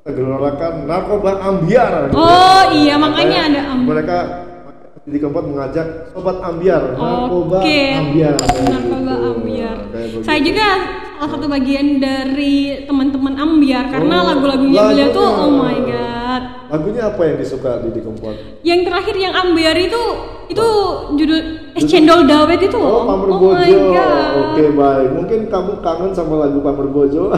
[0.00, 2.08] kita gelontorkan narkoba ambiar.
[2.08, 2.24] gitu ya.
[2.24, 4.18] Oh, iya, makanya ada am- Mereka
[5.04, 8.32] Didi Kempot mengajak sobat ambiar, narkoba Oke, ambiar.
[8.40, 8.72] narkoba
[9.12, 9.28] gitu.
[9.34, 9.76] ambiar.
[10.20, 10.68] Saya juga
[11.18, 16.42] salah satu bagian dari teman-teman ambiar karena Oh, lagu-lagunya beliau tuh oh my god.
[16.68, 18.36] Lagunya apa yang disuka Didi Kempot?
[18.62, 20.02] Yang terakhir yang ambiar itu
[20.46, 20.66] itu
[21.18, 21.40] judul
[21.74, 23.02] es cendol dawet itu Oh.
[23.02, 23.78] Pamer oh my Bojo.
[23.90, 24.30] god.
[24.38, 25.08] Oke, baik.
[25.10, 27.34] Mungkin kamu kangen sama lagu Pamer Bojo.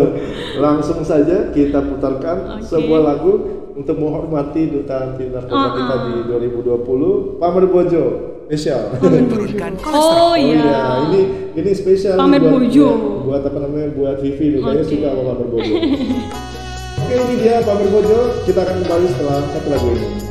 [0.64, 2.70] Langsung saja kita putarkan Oke.
[2.70, 3.32] sebuah lagu
[3.74, 5.74] untuk menghormati duta anti narkoba Uh-uh.
[5.74, 6.14] kita di
[6.54, 7.42] 2020.
[7.42, 8.04] Pamer Bojo.
[8.44, 8.82] Spesial.
[9.94, 11.08] Oh iya.
[11.08, 11.20] ini
[11.54, 12.88] ini spesial Pamer buat, Bojo.
[13.24, 13.88] Buat, buat apa namanya?
[13.96, 14.60] Buat Vivi nih.
[14.60, 14.90] Kayaknya Oke.
[14.92, 15.74] suka sama Pamer Bojo.
[16.94, 18.18] Oke, ini dia Pamer Bojo.
[18.44, 20.23] Kita akan kembali setelah satu lagu ini.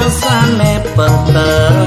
[0.00, 1.79] Rasane peteng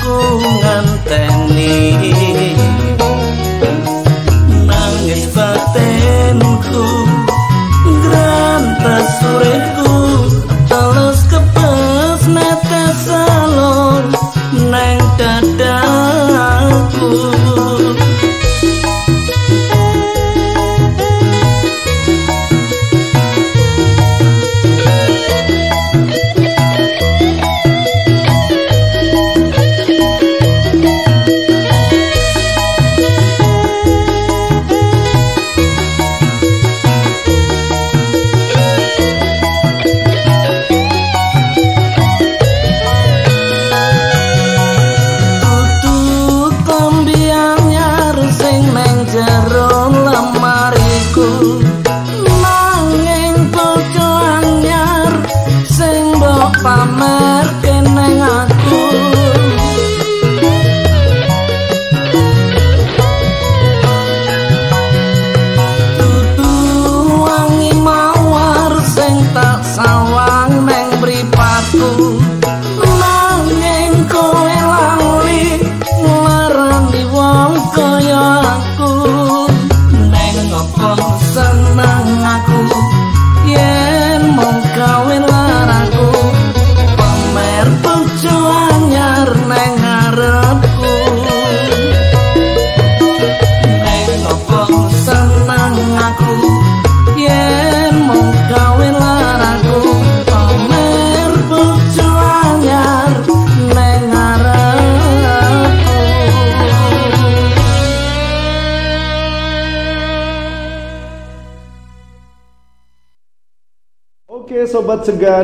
[0.00, 0.16] aku
[0.64, 2.29] nganteni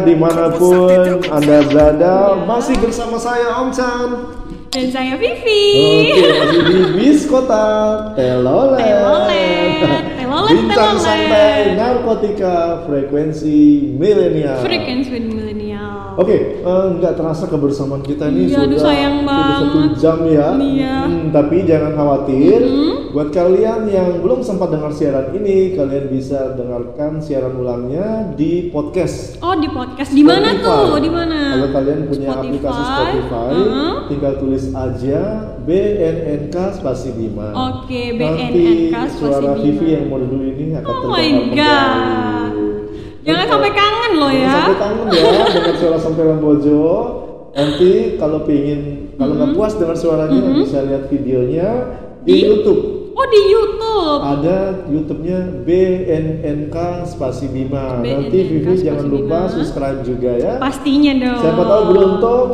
[0.06, 4.08] di mana pun Anda berada Masih bersama saya Om Chan.
[4.70, 5.64] Dan saya Vivi.
[6.12, 7.64] Oke, masih di bis kota.
[8.12, 8.76] Telolet.
[8.76, 10.04] Telolet,
[10.48, 11.02] Bincang Telolet.
[11.02, 13.58] santai narkotika frekuensi
[13.92, 15.94] milenial Frequency with Millennial.
[16.16, 20.48] Oke, eh, nggak terasa kebersamaan kita ini Iya, aduh, sudah, sayang sudah satu jam ya.
[20.56, 20.94] Iya.
[21.04, 22.60] Hmm, tapi jangan khawatir,
[23.12, 29.36] buat kalian yang belum sempat dengar siaran ini, kalian bisa dengarkan siaran ulangnya di podcast.
[29.38, 30.96] Oh di podcast di mana tuh?
[30.96, 31.52] Di mana?
[31.52, 32.40] Kalau kalian punya Spotify.
[32.48, 33.94] aplikasi Spotify, Uh-huh.
[34.08, 35.20] tinggal tulis aja
[35.66, 37.50] BNNK spasi Bima.
[37.52, 39.60] Oke, Nanti BNNK spasi suara Bima.
[39.60, 42.52] Vivi yang mau dulu ini akan Oh my god.
[43.20, 44.54] Jangan sampai kangen loh Jangan ya.
[44.54, 46.82] Sampai kangen ya dengan suara sampai Lambojo.
[47.50, 48.80] Nanti kalau pingin
[49.16, 51.68] kalau nggak puas dengan suaranya bisa lihat videonya
[52.22, 52.44] di, Di?
[52.44, 52.82] YouTube.
[53.16, 54.20] Oh di YouTube.
[54.20, 54.56] Ada
[54.86, 56.76] YouTube-nya BNNK
[57.08, 57.98] Spasi Bima.
[57.98, 59.50] Nanti BNNK Vivi Spasi jangan lupa Bima.
[59.50, 60.52] subscribe juga ya.
[60.60, 61.40] Pastinya dong.
[61.40, 62.46] Siapa tahu beruntung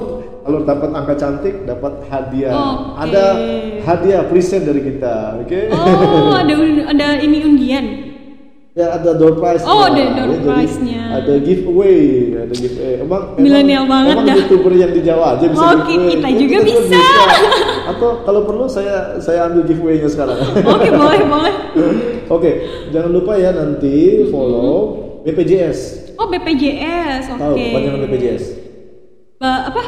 [0.42, 2.50] kalau dapat angka cantik dapat hadiah.
[2.50, 2.98] Oke.
[3.00, 3.24] Ada
[3.80, 5.60] hadiah present dari kita, oke?
[5.70, 6.54] Oh ada
[6.86, 7.86] ada ini undian.
[8.72, 9.60] Ya ada door prize.
[9.62, 11.20] Oh, ada door prize-nya.
[11.20, 12.94] Ada giveaway, ada giveaway.
[12.98, 14.36] Emang Milenial banget emang dah.
[14.38, 16.08] youtuber yang di Jawa aja bisa Oke, giveaway.
[16.10, 17.02] kita Ya, juga bisa.
[17.86, 20.40] Atau kalau perlu saya saya ambil giveaway-nya sekarang.
[20.64, 21.54] Oke boleh boleh.
[22.26, 22.50] Oke,
[22.88, 24.72] jangan lupa ya nanti follow
[25.20, 25.78] BPJS.
[26.16, 27.44] Oh BPJS oke.
[27.44, 28.44] Tahu panjangan BPJS?
[29.36, 29.82] Ba- apa?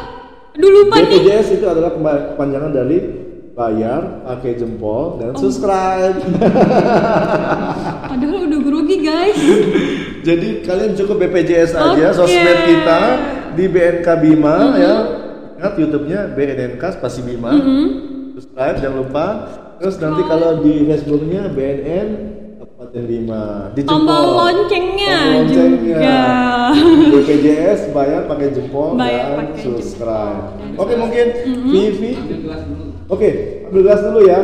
[0.55, 1.09] Aduh lupa nih.
[1.13, 2.99] BPJS itu adalah kema- panjangan dari
[3.53, 5.19] bayar, pakai jempol, Oh.
[5.19, 6.15] dan subscribe.
[8.11, 9.39] Padahal udah grogi guys.
[10.27, 12.17] Jadi kalian cukup BPJS aja Oke.
[12.17, 13.01] sosmed kita
[13.53, 14.95] di BNK Bima ya.
[15.55, 17.53] Ingat YouTube-nya BNNK spasi Bima.
[18.33, 19.27] Subscribe jangan lupa.
[19.77, 22.09] Terus nanti kalau di Facebook-nya BNN
[22.95, 23.45] Kabupaten Bima.
[23.75, 25.99] Di Tombol loncengnya Tombol loncengnya.
[25.99, 26.23] juga.
[27.15, 30.39] BPJS bayar pakai jempol Bayar dan pakai subscribe.
[30.55, 31.27] jempol dan Oke mungkin
[31.75, 32.13] Vivi.
[33.11, 33.29] Oke,
[33.69, 34.39] ambil gelas dulu ya.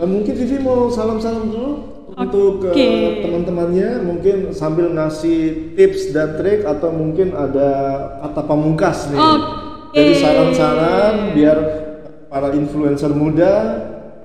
[0.00, 1.72] Eh, mungkin Vivi mau salam-salam dulu
[2.14, 2.88] untuk ke Oke.
[3.26, 7.68] teman-temannya mungkin sambil ngasih tips dan trik atau mungkin ada
[8.24, 9.20] kata pamungkas nih.
[9.20, 9.46] Oke.
[9.94, 11.58] Jadi saran-saran biar
[12.26, 13.52] para influencer muda,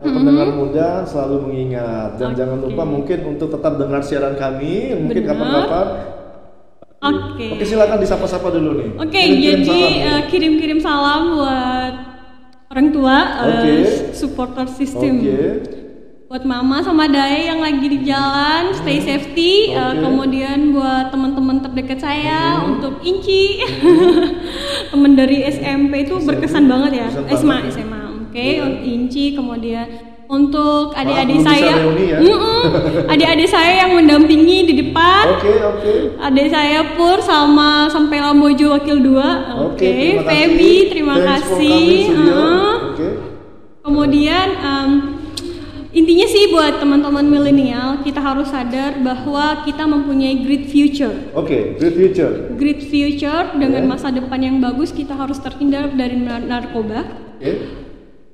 [0.02, 2.38] pendengar muda selalu mengingat dan Oke.
[2.40, 5.88] jangan lupa mungkin untuk tetap dengar siaran kami mungkin kapan-kapan.
[7.00, 7.46] Oke.
[7.56, 8.90] Oke silakan disapa-sapa dulu nih.
[8.96, 11.94] Oke, Kirim-kirim jadi salam eh, kirim-kirim salam buat
[12.70, 13.74] orang tua, eh, Oke.
[14.12, 15.20] supporter system.
[15.20, 15.44] Oke.
[16.30, 19.72] Buat mama sama daya yang lagi di jalan, stay safety.
[19.72, 20.00] eh, Oke.
[20.00, 23.64] kemudian buat teman-teman terdekat saya untuk Inci,
[24.92, 27.08] temen dari SMP itu berkesan banget ya.
[27.32, 27.74] SMA, banget.
[27.74, 27.99] SMA.
[28.30, 28.62] Oke, Iya.
[28.62, 29.86] untuk Inci, kemudian
[30.30, 32.18] untuk adik-adik saya, ya.
[33.10, 35.26] Adik-adik saya yang mendampingi di depan.
[35.34, 35.94] Oke oke.
[36.22, 39.66] Adik saya Pur sama sampai Lambojo Wakil 2.
[39.66, 40.22] Oke.
[40.22, 42.14] Feby, terima Thanks kasih.
[42.94, 43.10] Oke.
[43.82, 44.90] Kemudian em,
[45.90, 51.34] intinya sih buat teman-teman milenial, kita harus sadar bahwa kita mempunyai great future.
[51.34, 52.54] Oke, good future.
[52.54, 53.90] Great future dengan Ya.
[53.90, 57.10] masa depan yang bagus, kita harus terhindar dari nar- narkoba.
[57.42, 57.89] Oke.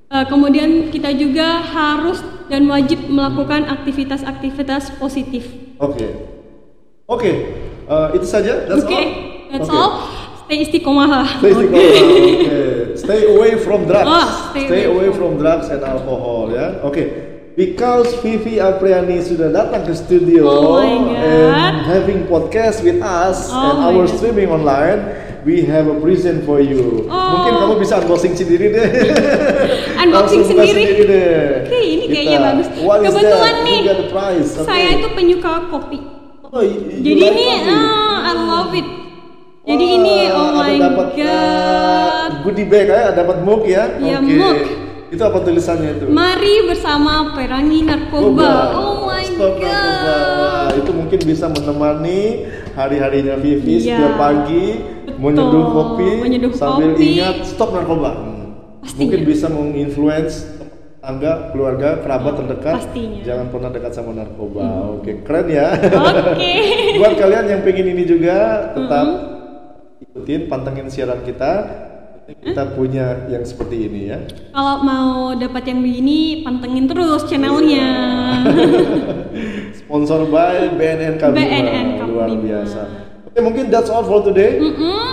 [0.06, 5.50] Eh, kemudian kita juga harus dan wajib melakukan aktivitas-aktivitas positif.
[5.82, 6.08] Oke.
[7.10, 7.32] Oke.
[7.86, 8.70] Eh, itu saja.
[8.70, 9.08] That's Oke, all.
[9.50, 9.78] that's Oke.
[9.78, 9.92] all.
[10.46, 11.26] Stay istiqomah.
[11.42, 11.90] Stay istiqomah.
[11.90, 12.56] Oke.
[12.96, 14.08] Stay away from drugs.
[14.08, 16.80] Oh, stay, stay away away from drugs and alcohol ya.
[16.86, 17.04] Oke.
[17.56, 23.78] Because Vivi Apriani sudah datang ke studio Oh and having podcast with us Oh and
[23.96, 24.12] our God.
[24.12, 25.08] streaming online,
[25.46, 27.06] we have a present for you.
[27.06, 27.14] Oh.
[27.38, 28.88] Mungkin kamu bisa unboxing sendiri deh.
[30.02, 31.06] Unboxing buka sendiri.
[31.06, 31.38] deh.
[31.64, 32.48] Oke, ini kayaknya Kita.
[32.50, 32.68] bagus.
[32.82, 33.80] What Kebetulan nih,
[34.10, 34.52] prize.
[34.58, 34.66] Oke.
[34.66, 36.00] Saya itu penyuka kopi.
[36.46, 37.70] Oh, Jadi like ini, coffee?
[37.70, 38.88] ah, I love it.
[39.66, 41.26] Jadi Wah, ini, oh my dapat, god.
[41.26, 43.98] eh, goodie bag ya, dapat mug ya.
[43.98, 44.30] Iya, Oke.
[44.32, 44.58] mug.
[45.06, 46.06] Itu apa tulisannya itu?
[46.08, 48.74] Mari bersama perangi narkoba.
[48.74, 49.78] Oh my Stop narkoba.
[50.06, 50.70] God.
[50.76, 52.22] itu mungkin bisa menemani
[52.74, 53.96] hari-harinya Vivi Iya.
[53.96, 54.66] setiap pagi
[55.18, 57.18] menyeduh kopi menyeduh sambil kopi.
[57.18, 58.12] ingat stop narkoba.
[58.16, 58.46] Hmm.
[58.84, 59.00] Pastinya.
[59.02, 60.34] Mungkin bisa menginfluence
[61.06, 62.76] tangga, keluarga, kerabat terdekat.
[62.82, 63.20] Pastinya.
[63.22, 63.28] Hmm.
[63.28, 64.64] Jangan pernah dekat sama narkoba.
[64.98, 65.68] Oke, keren ya.
[66.34, 66.54] Oke.
[67.00, 69.08] Buat kalian yang pengen ini juga tetap
[70.02, 71.84] ikutin pantengin siaran kita.
[72.26, 74.18] Kita punya yang seperti ini ya.
[74.50, 77.86] Kalau mau dapat yang begini, pantengin terus channelnya.
[79.78, 81.38] Sponsor by BNN Kabima.
[81.38, 83.05] BNN Luar biasa.
[83.36, 84.64] Oke, mungkin that's all for today.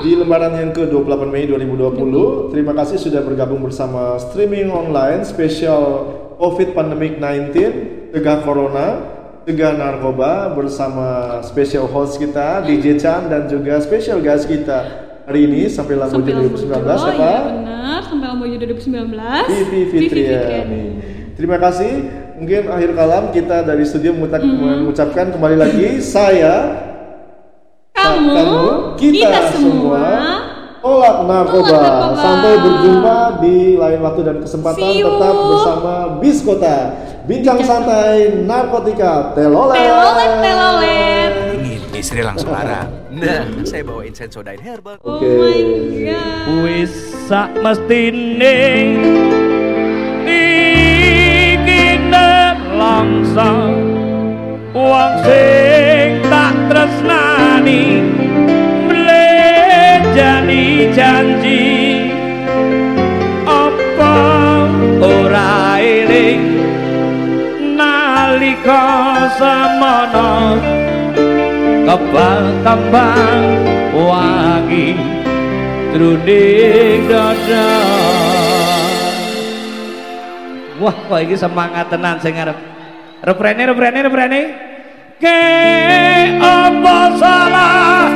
[0.06, 2.54] Di lembaran yang ke-28 Mei 2020.
[2.54, 6.06] Terima kasih sudah bergabung bersama streaming online spesial
[6.38, 8.86] COVID Pandemic 19 Tegah Corona.
[9.42, 14.86] Cegah Narkoba bersama special host kita DJ Chan dan juga special guest kita
[15.26, 17.10] hari ini sampai Lamborghini 2019 oh, apa?
[17.10, 19.18] iya benar, sampai Lamborghini 2019.
[19.50, 20.84] Vivi Fitriani.
[21.34, 22.06] Terima kasih.
[22.38, 26.86] Mungkin akhir kalam kita dari studio mengucap- mengucapkan kembali lagi saya
[28.20, 28.64] Kamu,
[29.00, 30.04] kita, kita semua semua,
[30.82, 31.82] tolak narkoba.
[32.18, 36.78] Sampai berjumpa di lain waktu dan kesempatan tetap bersama Biskota.
[37.22, 39.78] Bincang santai narkotika telolet.
[39.78, 41.32] Telolet, telolet.
[41.54, 42.90] Ingin istri langsung marah.
[43.14, 44.98] Nah, saya bawain sensodyne herbal.
[45.06, 45.30] Oh Oke.
[45.30, 45.60] my
[46.10, 46.66] god.
[46.66, 46.92] Wis
[47.30, 48.42] sak mestine
[50.26, 53.50] iki nelongso
[54.74, 55.91] wong sing
[56.72, 58.00] tresnani
[58.88, 61.68] mlejani janji.
[63.44, 64.16] Apa
[65.04, 66.64] ora eling
[67.76, 68.88] nalika
[69.36, 70.32] semono
[71.84, 73.44] kebal kembang
[73.92, 74.96] wangi
[75.92, 77.68] Trunding dada.
[80.80, 82.56] Wah kok ini semangat tenan sing ngarep.
[83.20, 84.71] Reprene, reprene, reprene
[85.22, 88.10] Ke apa salah?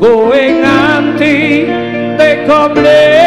[0.00, 1.68] Kowe nganti
[2.16, 3.17] teko mle